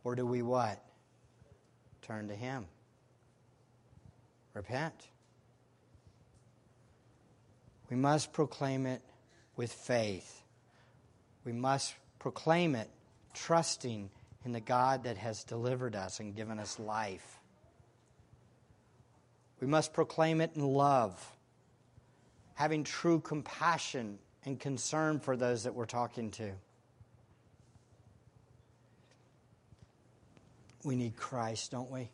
[0.04, 0.84] Or do we what?
[2.02, 2.66] Turn to Him.
[4.52, 5.08] Repent.
[7.88, 9.00] We must proclaim it
[9.56, 10.42] with faith.
[11.46, 12.90] We must proclaim it
[13.32, 14.10] trusting
[14.46, 17.40] in the God that has delivered us and given us life.
[19.60, 21.20] We must proclaim it in love,
[22.54, 26.52] having true compassion and concern for those that we're talking to.
[30.84, 32.08] We need Christ, don't we?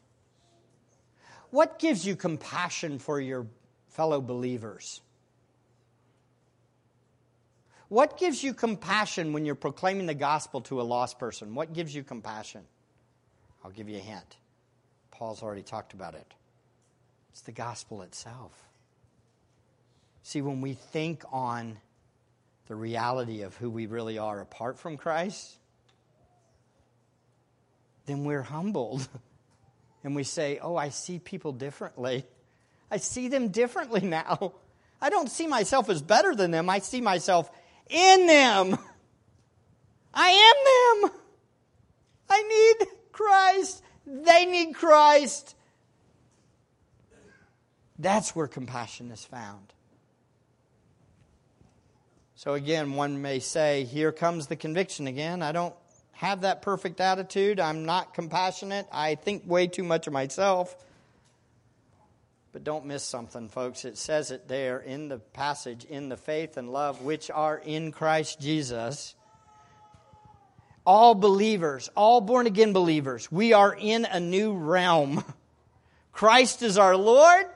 [1.51, 3.47] What gives you compassion for your
[3.89, 5.03] fellow believers?
[7.93, 11.55] What gives you compassion when you're proclaiming the gospel to a lost person?
[11.55, 12.63] What gives you compassion?
[13.63, 14.39] I'll give you a hint.
[15.11, 16.33] Paul's already talked about it.
[17.33, 18.51] It's the gospel itself.
[20.23, 21.77] See, when we think on
[22.67, 25.55] the reality of who we really are apart from Christ,
[28.07, 29.07] then we're humbled.
[30.05, 32.25] And we say, Oh, I see people differently.
[32.91, 34.55] I see them differently now.
[35.01, 36.69] I don't see myself as better than them.
[36.71, 37.51] I see myself
[37.93, 38.79] in them.
[40.15, 41.21] I am them.
[42.29, 43.83] I need Christ.
[44.07, 45.55] They need Christ.
[47.99, 49.73] That's where compassion is found.
[52.35, 55.43] So again, one may say, here comes the conviction again.
[55.43, 55.75] I don't
[56.13, 57.61] have that perfect attitude.
[57.61, 58.87] I'm not compassionate.
[58.91, 60.75] I think way too much of myself.
[62.53, 63.87] But don't miss something, folks.
[63.87, 67.93] It says it there in the passage in the faith and love which are in
[67.93, 69.15] Christ Jesus.
[70.85, 75.25] All believers, all born again believers, we are in a new realm.
[76.13, 77.47] Christ is our Lord.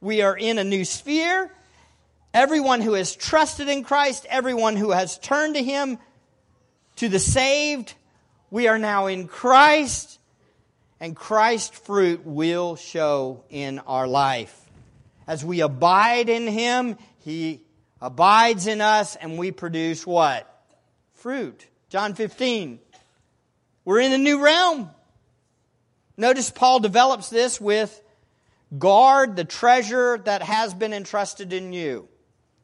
[0.00, 1.52] We are in a new sphere.
[2.32, 5.98] Everyone who has trusted in Christ, everyone who has turned to Him,
[6.96, 7.94] to the saved,
[8.50, 10.17] we are now in Christ,
[11.00, 14.58] and Christ's fruit will show in our life.
[15.26, 17.62] As we abide in Him, He
[18.00, 20.46] abides in us, and we produce what?
[21.14, 21.66] Fruit.
[21.88, 22.78] John 15.
[23.84, 24.90] We're in a new realm.
[26.16, 28.00] Notice Paul develops this with
[28.76, 32.08] Guard the treasure that has been entrusted in you,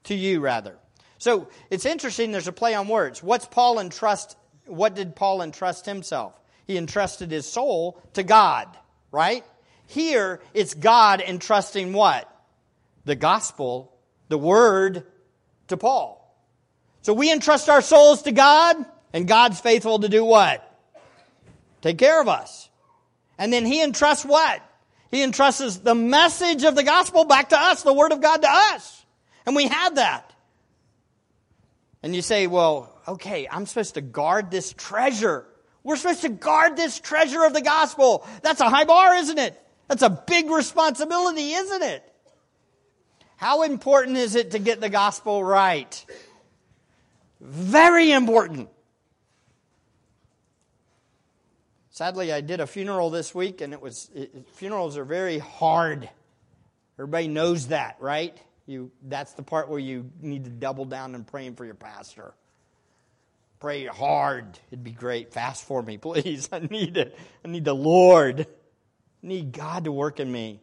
[0.04, 0.76] to you rather.
[1.16, 3.22] So it's interesting, there's a play on words.
[3.22, 4.36] What's Paul entrust?
[4.66, 6.34] What did Paul entrust himself?
[6.66, 8.68] He entrusted his soul to God,
[9.12, 9.44] right?
[9.86, 12.30] Here, it's God entrusting what?
[13.04, 13.92] The gospel,
[14.28, 15.06] the word
[15.68, 16.20] to Paul.
[17.02, 18.76] So we entrust our souls to God,
[19.12, 20.62] and God's faithful to do what?
[21.82, 22.70] Take care of us.
[23.36, 24.62] And then he entrusts what?
[25.10, 28.48] He entrusts the message of the gospel back to us, the word of God to
[28.50, 29.04] us.
[29.44, 30.32] And we have that.
[32.02, 35.46] And you say, well, okay, I'm supposed to guard this treasure.
[35.84, 38.26] We're supposed to guard this treasure of the gospel.
[38.42, 39.60] That's a high bar, isn't it?
[39.86, 42.10] That's a big responsibility, isn't it?
[43.36, 46.04] How important is it to get the gospel right?
[47.40, 48.70] Very important.
[51.90, 56.08] Sadly, I did a funeral this week, and it was it, funerals are very hard.
[56.98, 58.36] Everybody knows that, right?
[58.66, 62.34] You that's the part where you need to double down and praying for your pastor.
[63.64, 64.58] Pray hard.
[64.70, 65.32] It'd be great.
[65.32, 66.50] Fast for me, please.
[66.52, 67.18] I need it.
[67.42, 68.40] I need the Lord.
[68.42, 68.46] I
[69.26, 70.60] need God to work in me.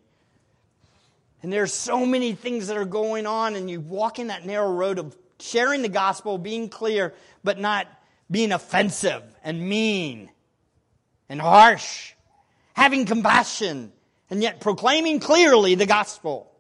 [1.42, 4.72] And there's so many things that are going on, and you walk in that narrow
[4.72, 7.88] road of sharing the gospel, being clear, but not
[8.30, 10.30] being offensive and mean
[11.28, 12.14] and harsh,
[12.74, 13.92] having compassion,
[14.30, 16.52] and yet proclaiming clearly the gospel.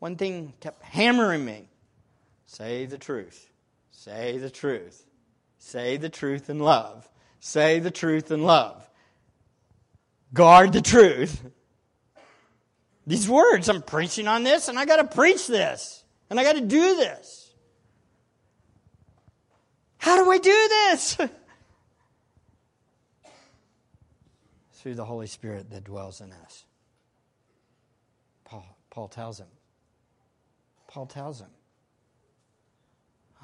[0.00, 1.70] One thing kept hammering me
[2.44, 3.47] say the truth,
[4.08, 5.04] say the truth,
[5.58, 7.06] say the truth in love,
[7.40, 8.88] say the truth in love,
[10.32, 11.42] guard the truth.
[13.06, 16.54] These words, I'm preaching on this, and I got to preach this, and I got
[16.54, 17.52] to do this.
[19.98, 21.18] How do I do this?
[24.72, 26.64] through the Holy Spirit that dwells in us.
[28.46, 29.48] Paul, Paul tells him.
[30.86, 31.50] Paul tells him.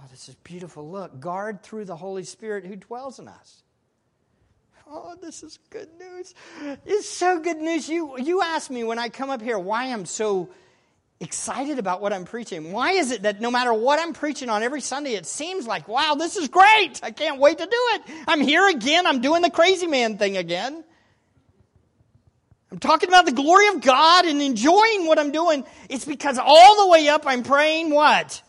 [0.05, 0.91] Oh, this is beautiful.
[0.91, 3.63] Look, guard through the Holy Spirit who dwells in us.
[4.87, 6.35] Oh, this is good news.
[6.85, 7.89] It's so good news.
[7.89, 10.51] You, you ask me when I come up here why I'm so
[11.21, 12.71] excited about what I'm preaching?
[12.71, 15.89] Why is it that no matter what I'm preaching on every Sunday, it seems like,
[15.89, 17.01] wow, this is great.
[17.03, 18.03] I can't wait to do it.
[18.29, 19.07] I'm here again.
[19.07, 20.85] I'm doing the crazy man thing again.
[22.71, 25.65] I'm talking about the glory of God and enjoying what I'm doing.
[25.89, 28.43] It's because all the way up I'm praying what?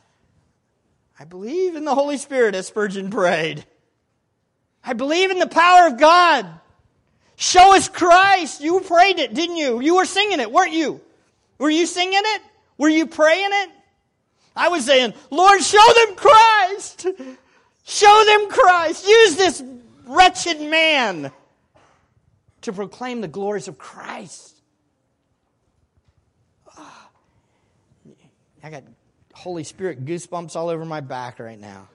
[1.20, 3.66] I believe in the Holy Spirit as Spurgeon prayed.
[4.84, 6.48] I believe in the power of God.
[7.38, 8.62] Show us Christ.
[8.62, 9.82] You prayed it, didn't you?
[9.82, 11.02] You were singing it, weren't you?
[11.58, 12.42] Were you singing it?
[12.78, 13.70] Were you praying it?
[14.56, 17.08] I was saying, Lord, show them Christ.
[17.86, 19.08] Show them Christ.
[19.08, 19.64] Use this
[20.06, 21.32] wretched man
[22.62, 24.56] to proclaim the glories of Christ.
[26.78, 27.10] Oh,
[28.64, 28.84] I got
[29.36, 31.90] Holy Spirit goosebumps all over my back right now.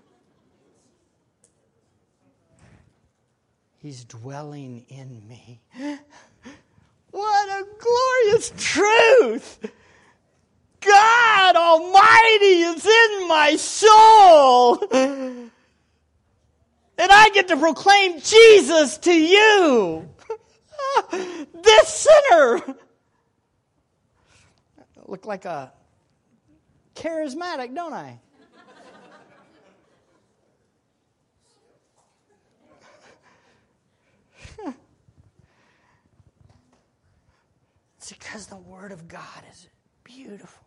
[3.79, 5.61] He's dwelling in me.
[7.13, 9.59] What a glorious truth!
[10.81, 14.77] God Almighty is in my soul.
[17.01, 20.07] And I get to proclaim Jesus to you.
[21.11, 22.61] this sinner.
[25.07, 25.73] look like a
[27.01, 28.21] charismatic, don't I?
[37.97, 39.69] it's because the Word of God is
[40.05, 40.63] beautiful.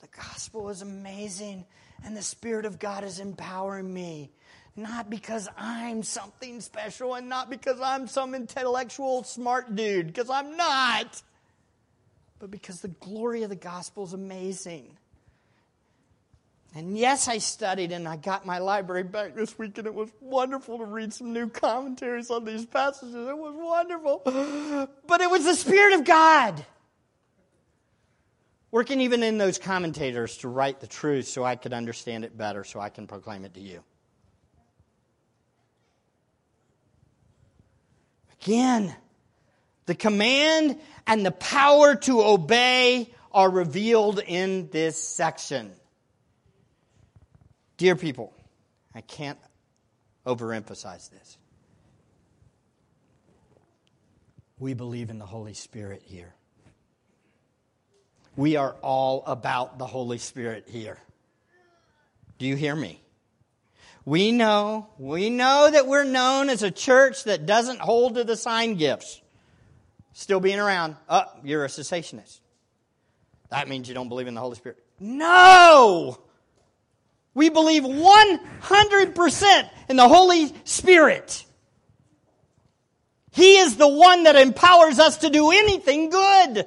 [0.00, 1.66] The gospel is amazing,
[2.04, 4.30] and the Spirit of God is empowering me.
[4.76, 10.56] Not because I'm something special and not because I'm some intellectual smart dude, because I'm
[10.56, 11.22] not,
[12.38, 14.96] but because the glory of the gospel is amazing.
[16.74, 20.10] And yes, I studied and I got my library back this week, and it was
[20.20, 23.14] wonderful to read some new commentaries on these passages.
[23.14, 24.22] It was wonderful.
[25.06, 26.64] But it was the Spirit of God
[28.70, 32.64] working even in those commentators to write the truth so I could understand it better,
[32.64, 33.82] so I can proclaim it to you.
[38.42, 38.94] Again,
[39.86, 45.72] the command and the power to obey are revealed in this section.
[47.80, 48.30] Dear people,
[48.94, 49.38] I can't
[50.26, 51.38] overemphasize this.
[54.58, 56.34] We believe in the Holy Spirit here.
[58.36, 60.98] We are all about the Holy Spirit here.
[62.36, 63.00] Do you hear me?
[64.04, 68.36] We know, we know that we're known as a church that doesn't hold to the
[68.36, 69.22] sign gifts.
[70.12, 70.96] Still being around.
[71.08, 72.40] Oh, you're a cessationist.
[73.48, 74.84] That means you don't believe in the Holy Spirit.
[74.98, 76.18] No!
[77.34, 81.44] We believe 100% in the Holy Spirit.
[83.32, 86.66] He is the one that empowers us to do anything good.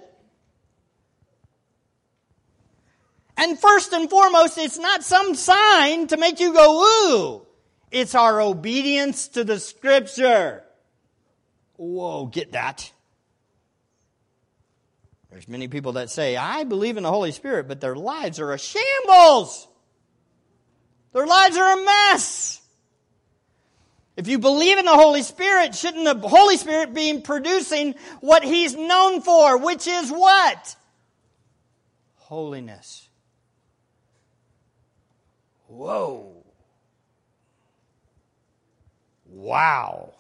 [3.36, 7.46] And first and foremost, it's not some sign to make you go, ooh.
[7.92, 10.64] It's our obedience to the scripture.
[11.76, 12.92] Whoa, get that.
[15.30, 18.54] There's many people that say, I believe in the Holy Spirit, but their lives are
[18.54, 19.68] a shambles.
[21.14, 22.60] Their lives are a mess.
[24.16, 28.76] If you believe in the Holy Spirit, shouldn't the Holy Spirit be producing what He's
[28.76, 30.76] known for, which is what?
[32.16, 33.08] Holiness.
[35.68, 36.44] Whoa.
[39.26, 40.14] Wow.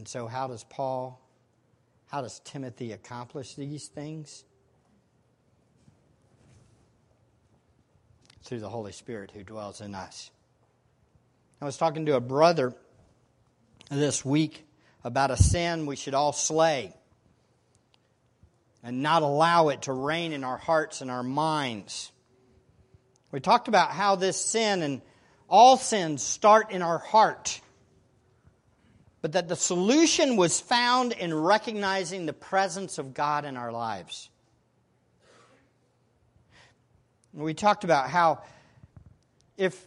[0.00, 1.20] And so, how does Paul,
[2.06, 4.44] how does Timothy accomplish these things?
[8.44, 10.30] Through the Holy Spirit who dwells in us.
[11.60, 12.72] I was talking to a brother
[13.90, 14.66] this week
[15.04, 16.94] about a sin we should all slay
[18.82, 22.10] and not allow it to reign in our hearts and our minds.
[23.32, 25.02] We talked about how this sin and
[25.46, 27.60] all sins start in our heart
[29.22, 34.30] but that the solution was found in recognizing the presence of God in our lives.
[37.32, 38.42] We talked about how
[39.56, 39.86] if,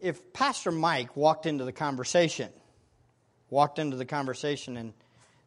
[0.00, 2.48] if Pastor Mike walked into the conversation,
[3.50, 4.92] walked into the conversation, and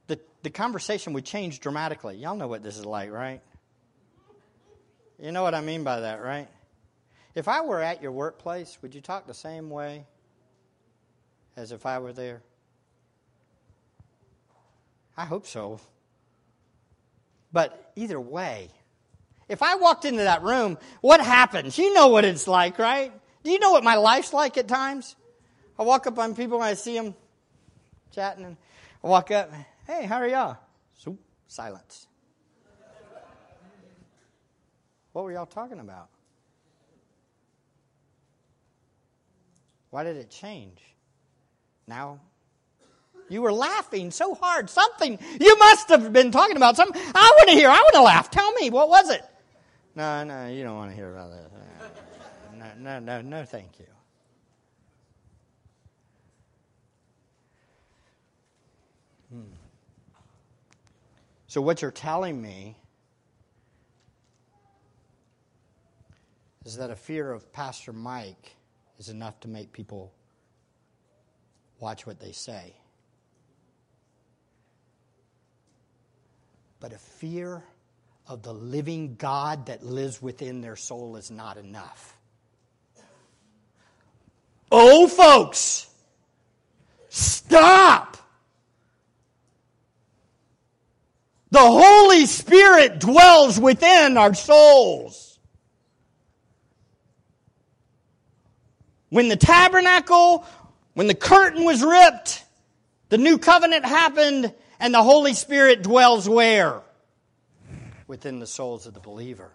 [0.07, 2.17] the, the conversation would change dramatically.
[2.17, 3.41] Y'all know what this is like, right?
[5.19, 6.47] You know what I mean by that, right?
[7.33, 10.05] If I were at your workplace, would you talk the same way
[11.57, 12.43] as if I were there?
[15.15, 15.79] I hope so.
[17.51, 18.69] But either way,
[19.47, 21.77] if I walked into that room, what happens?
[21.77, 23.11] You know what it's like, right?
[23.43, 25.15] Do you know what my life's like at times?
[25.77, 27.13] I walk up on people and I see them
[28.11, 28.57] chatting, and
[29.03, 29.51] I walk up,
[29.85, 30.57] hey, how are y'all?
[30.97, 32.07] So, silence.
[35.11, 36.09] What were y'all talking about?
[39.91, 40.79] Why did it change?
[41.85, 42.19] Now,
[43.33, 44.69] you were laughing so hard.
[44.69, 47.01] Something, you must have been talking about something.
[47.15, 47.67] I want to hear.
[47.67, 48.29] I want to laugh.
[48.29, 49.23] Tell me, what was it?
[49.95, 51.51] No, no, you don't want to hear about that.
[52.55, 53.85] No, no, no, no, thank you.
[59.31, 59.41] Hmm.
[61.47, 62.77] So, what you're telling me
[66.65, 68.55] is that a fear of Pastor Mike
[68.97, 70.13] is enough to make people
[71.79, 72.73] watch what they say.
[76.83, 77.63] But a fear
[78.27, 82.17] of the living God that lives within their soul is not enough.
[84.69, 85.89] Oh, folks,
[87.07, 88.17] stop!
[91.51, 95.39] The Holy Spirit dwells within our souls.
[99.07, 100.45] When the tabernacle,
[100.95, 102.43] when the curtain was ripped,
[103.07, 104.53] the new covenant happened,
[104.83, 106.81] and the Holy Spirit dwells where?
[108.05, 109.49] Within the souls of the believer.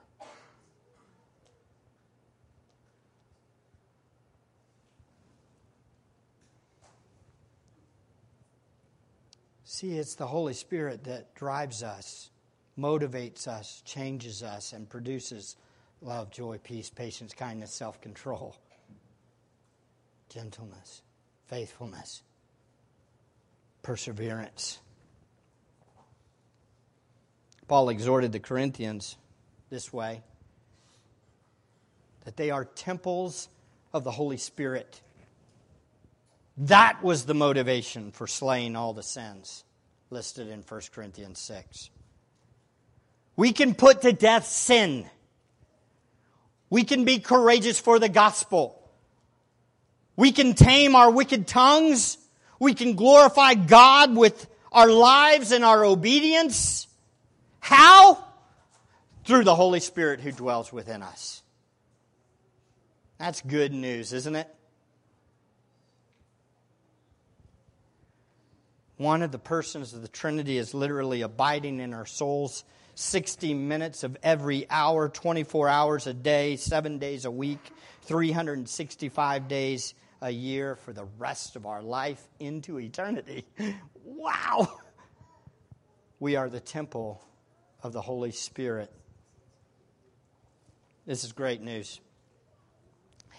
[9.64, 12.30] See, it's the Holy Spirit that drives us,
[12.78, 15.56] motivates us, changes us, and produces
[16.00, 18.56] love, joy, peace, patience, kindness, self control,
[20.30, 21.02] gentleness,
[21.48, 22.22] faithfulness,
[23.82, 24.78] perseverance.
[27.68, 29.16] Paul exhorted the Corinthians
[29.68, 30.22] this way
[32.24, 33.48] that they are temples
[33.92, 35.00] of the Holy Spirit.
[36.56, 39.64] That was the motivation for slaying all the sins
[40.10, 41.90] listed in 1 Corinthians 6.
[43.36, 45.08] We can put to death sin.
[46.70, 48.74] We can be courageous for the gospel.
[50.16, 52.18] We can tame our wicked tongues.
[52.58, 56.87] We can glorify God with our lives and our obedience.
[57.68, 58.24] How?
[59.26, 61.42] Through the Holy Spirit who dwells within us.
[63.18, 64.48] That's good news, isn't it?
[68.96, 72.64] One of the persons of the Trinity is literally abiding in our souls
[72.94, 77.60] 60 minutes of every hour, 24 hours a day, seven days a week,
[78.04, 79.92] 365 days
[80.22, 83.44] a year for the rest of our life into eternity.
[84.04, 84.80] Wow!
[86.18, 87.22] We are the temple
[87.82, 88.90] of the Holy Spirit.
[91.06, 92.00] This is great news.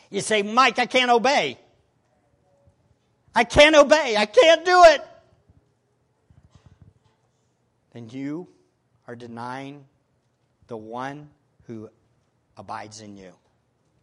[0.09, 1.57] You say, Mike, I can't obey.
[3.35, 4.15] I can't obey.
[4.17, 5.05] I can't do it
[7.99, 8.47] then you
[9.07, 9.85] are denying
[10.67, 11.29] the one
[11.65, 11.89] who
[12.57, 13.33] abides in you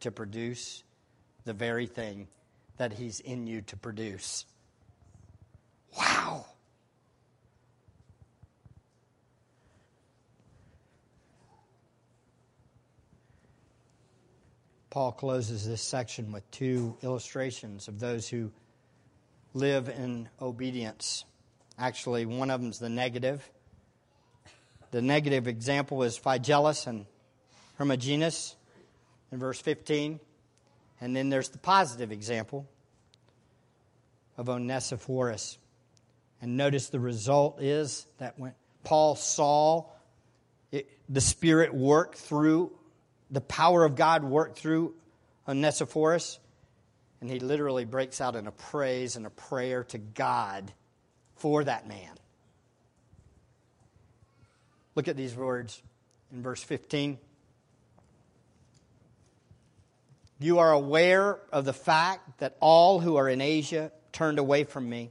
[0.00, 0.82] to produce
[1.44, 2.28] the very thing
[2.76, 4.44] that he's in you to produce.
[5.96, 6.46] Wow.
[14.96, 18.50] Paul closes this section with two illustrations of those who
[19.52, 21.26] live in obedience.
[21.78, 23.46] Actually, one of them is the negative,
[24.92, 27.04] the negative example is Phygellus and
[27.78, 28.56] Hermogenes
[29.30, 30.18] in verse 15.
[31.02, 32.66] And then there's the positive example
[34.38, 35.58] of Onesiphorus.
[36.40, 39.90] And notice the result is that when Paul saw
[40.72, 42.72] it, the Spirit work through,
[43.30, 44.94] the power of God worked through
[45.48, 46.38] Onesiphorus,
[47.20, 50.72] and he literally breaks out in a praise and a prayer to God
[51.36, 52.12] for that man.
[54.94, 55.82] Look at these words
[56.32, 57.18] in verse 15.
[60.38, 64.88] You are aware of the fact that all who are in Asia turned away from
[64.88, 65.10] me,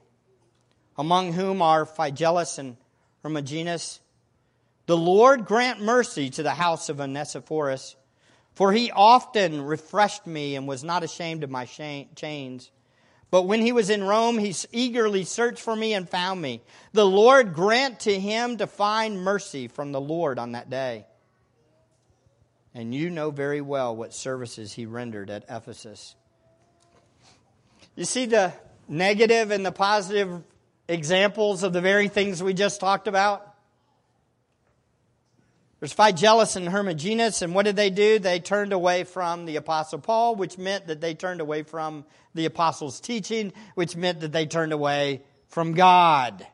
[0.98, 2.78] among whom are Phygellus and
[3.24, 4.00] Hermogenes.
[4.86, 7.96] The Lord grant mercy to the house of Onesiphorus,
[8.56, 12.72] for he often refreshed me and was not ashamed of my chains.
[13.30, 16.62] But when he was in Rome, he eagerly searched for me and found me.
[16.94, 21.06] The Lord grant to him to find mercy from the Lord on that day.
[22.74, 26.16] And you know very well what services he rendered at Ephesus.
[27.96, 28.54] You see the
[28.88, 30.44] negative and the positive
[30.88, 33.55] examples of the very things we just talked about?
[35.80, 38.18] There's Phygellus and Hermogenes, and what did they do?
[38.18, 42.46] They turned away from the Apostle Paul, which meant that they turned away from the
[42.46, 46.48] Apostles' teaching, which meant that they turned away from God.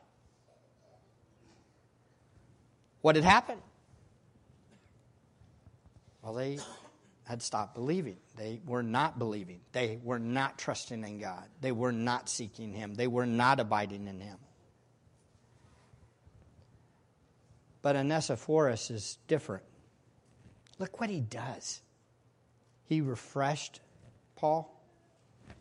[3.00, 3.60] What had happened?
[6.22, 6.58] Well, they
[7.24, 8.16] had stopped believing.
[8.36, 9.60] They were not believing.
[9.72, 11.44] They were not trusting in God.
[11.60, 12.94] They were not seeking Him.
[12.94, 14.38] They were not abiding in Him.
[17.82, 19.64] But Onesiphorus is different.
[20.78, 21.80] Look what he does.
[22.86, 23.80] He refreshed
[24.36, 24.72] Paul.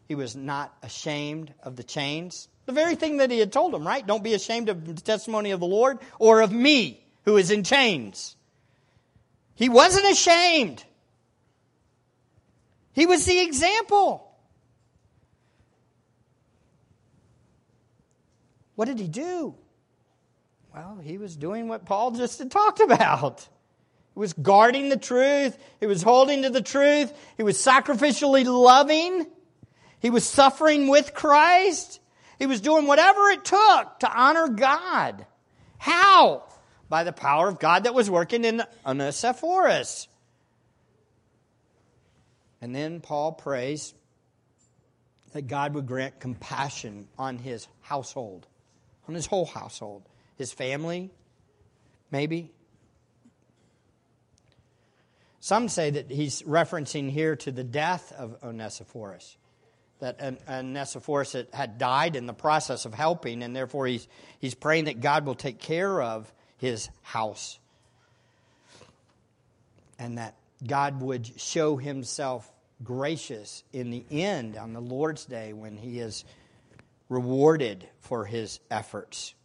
[0.07, 2.47] He was not ashamed of the chains.
[2.65, 4.05] The very thing that he had told him, right?
[4.05, 7.63] Don't be ashamed of the testimony of the Lord or of me who is in
[7.63, 8.35] chains.
[9.55, 10.83] He wasn't ashamed.
[12.93, 14.27] He was the example.
[18.75, 19.55] What did he do?
[20.73, 23.47] Well, he was doing what Paul just had talked about.
[24.13, 25.57] He was guarding the truth.
[25.79, 27.11] He was holding to the truth.
[27.35, 29.27] He was sacrificially loving.
[29.99, 31.99] He was suffering with Christ.
[32.39, 35.25] He was doing whatever it took to honor God.
[35.77, 36.43] How?
[36.89, 40.07] By the power of God that was working in Onesiphorus.
[42.61, 43.93] And then Paul prays
[45.33, 48.47] that God would grant compassion on his household,
[49.07, 50.03] on his whole household
[50.41, 51.11] his family,
[52.09, 52.51] maybe.
[55.39, 59.37] Some say that he's referencing here to the death of Onesiphorus,
[59.99, 60.19] that
[60.49, 64.07] Onesiphorus had died in the process of helping, and therefore he's,
[64.39, 67.59] he's praying that God will take care of his house
[69.99, 70.33] and that
[70.65, 72.51] God would show himself
[72.83, 76.25] gracious in the end on the Lord's day when he is
[77.09, 79.35] rewarded for his efforts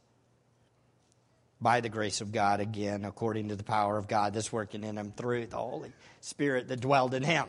[1.66, 4.96] by the grace of God again, according to the power of God that's working in
[4.96, 5.90] him through the Holy
[6.20, 7.44] Spirit that dwelled in him.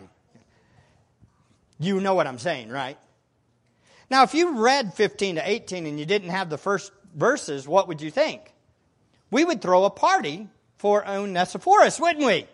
[1.77, 2.97] You know what I'm saying, right?
[4.09, 7.87] Now, if you read 15 to 18 and you didn't have the first verses, what
[7.89, 8.41] would you think?
[9.29, 10.47] We would throw a party
[10.79, 12.47] for Onesiphorus, wouldn't we?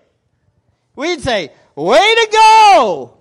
[0.98, 3.18] We'd say, Way to go!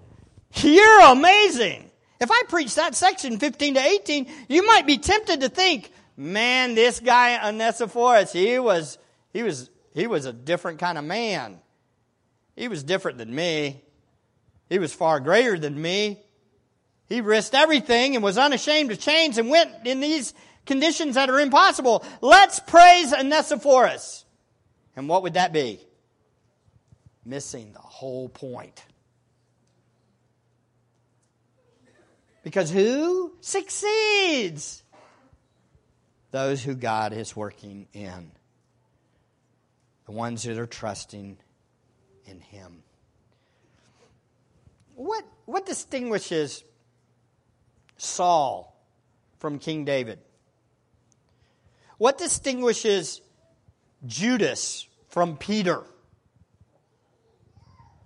[0.57, 1.93] You're amazing!
[2.20, 6.75] If I preach that section 15 to 18, you might be tempted to think, man,
[6.75, 8.99] this guy Onesiphorus, he was,
[9.33, 11.59] he was, he was a different kind of man.
[12.57, 13.83] He was different than me.
[14.69, 16.21] He was far greater than me.
[17.09, 20.33] He risked everything and was unashamed of chains and went in these
[20.65, 22.05] conditions that are impossible.
[22.21, 24.25] Let's praise Onesiphorus.
[24.97, 25.81] And what would that be?
[27.25, 28.83] Missing the whole point.
[32.43, 34.82] Because who succeeds?
[36.33, 38.33] Those who God is working in,
[40.07, 41.37] the ones that are trusting
[42.24, 42.83] in Him.
[44.97, 46.64] What, what distinguishes
[47.99, 48.74] Saul
[49.39, 50.18] from King David?
[51.99, 53.20] What distinguishes
[54.07, 55.85] Judas from Peter?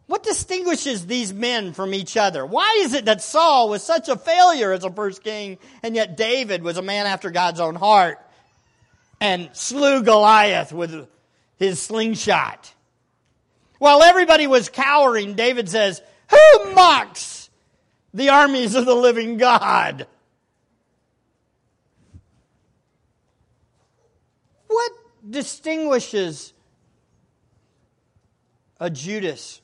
[0.06, 2.46] What distinguishes these men from each other?
[2.46, 6.16] Why is it that Saul was such a failure as a first king, and yet
[6.16, 8.18] David was a man after God's own heart
[9.20, 11.08] and slew Goliath with
[11.56, 12.72] his slingshot?
[13.78, 16.00] While everybody was cowering, David says,
[16.30, 17.50] Who mocks
[18.14, 20.06] the armies of the living God?
[24.68, 24.92] What
[25.28, 26.52] distinguishes
[28.78, 29.60] a Judas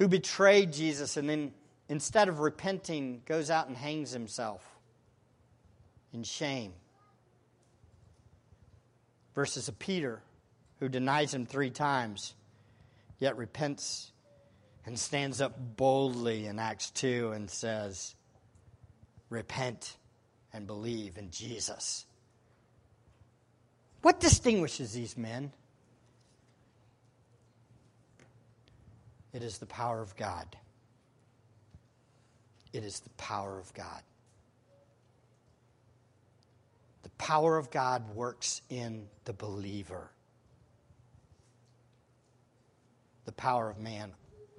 [0.00, 1.52] who betrayed Jesus and then,
[1.90, 4.66] instead of repenting, goes out and hangs himself
[6.14, 6.72] in shame.
[9.34, 10.22] Versus a Peter
[10.78, 12.34] who denies him three times,
[13.18, 14.10] yet repents
[14.86, 18.14] and stands up boldly in Acts 2 and says,
[19.28, 19.98] Repent
[20.54, 22.06] and believe in Jesus.
[24.00, 25.52] What distinguishes these men?
[29.32, 30.56] It is the power of God.
[32.72, 34.02] It is the power of God.
[37.02, 40.10] The power of God works in the believer.
[43.24, 44.12] The power of man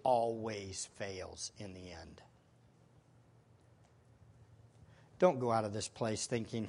[0.03, 2.21] always fails in the end.
[5.19, 6.67] Don't go out of this place thinking,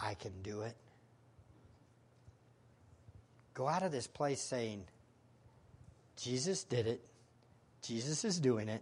[0.00, 0.76] I can do it.
[3.54, 4.84] Go out of this place saying,
[6.22, 7.00] Jesus did it.
[7.82, 8.80] Jesus is doing it.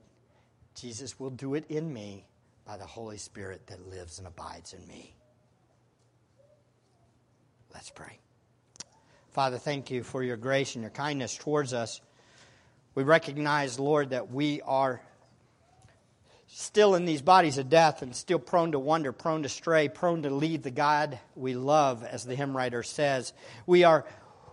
[0.74, 2.26] Jesus will do it in me
[2.66, 5.14] by the Holy Spirit that lives and abides in me.
[7.72, 8.18] Let's pray.
[9.32, 12.02] Father, thank you for your grace and your kindness towards us.
[12.94, 15.00] We recognize, Lord, that we are
[16.46, 20.22] still in these bodies of death and still prone to wander, prone to stray, prone
[20.24, 23.32] to leave the God we love, as the hymn writer says.
[23.66, 24.04] We are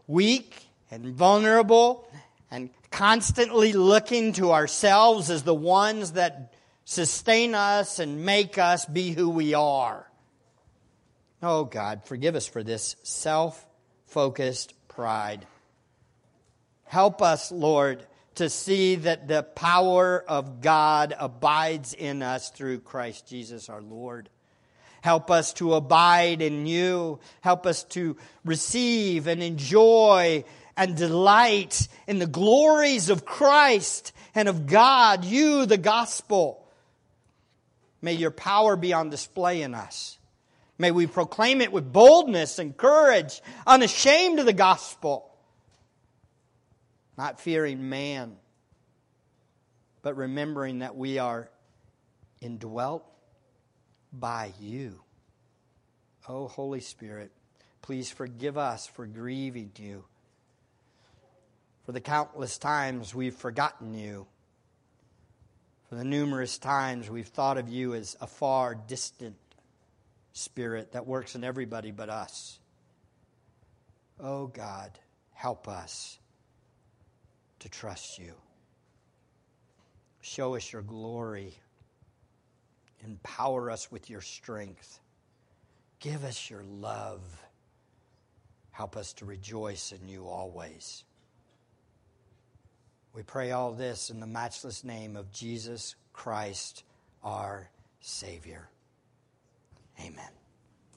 [0.05, 2.07] weak and vulnerable
[2.49, 6.53] and constantly looking to ourselves as the ones that
[6.85, 10.09] sustain us and make us be who we are.
[11.43, 13.67] Oh God, forgive us for this self
[14.05, 15.45] focused pride.
[16.85, 23.27] Help us, Lord, to see that the power of God abides in us through Christ
[23.27, 24.29] Jesus our Lord.
[25.01, 27.19] Help us to abide in you.
[27.41, 30.43] Help us to receive and enjoy
[30.77, 36.63] and delight in the glories of Christ and of God, you, the gospel.
[38.01, 40.19] May your power be on display in us.
[40.77, 45.27] May we proclaim it with boldness and courage, unashamed of the gospel,
[47.17, 48.37] not fearing man,
[50.03, 51.49] but remembering that we are
[52.39, 53.03] indwelt
[54.13, 55.01] by you.
[56.29, 57.31] Oh, Holy Spirit,
[57.81, 60.05] please forgive us for grieving you,
[61.87, 64.27] for the countless times we've forgotten you
[65.87, 69.37] for the numerous times we've thought of you as a far distant
[70.33, 72.59] spirit that works in everybody but us.
[74.19, 74.91] Oh God,
[75.31, 76.19] help us
[77.59, 78.33] to trust you.
[80.19, 81.53] Show us your glory.
[83.05, 84.99] Empower us with your strength.
[86.01, 87.21] Give us your love.
[88.71, 91.05] Help us to rejoice in you always.
[93.17, 96.83] We pray all this in the matchless name of Jesus Christ,
[97.23, 97.67] our
[97.99, 98.69] Savior.
[99.99, 100.36] Amen.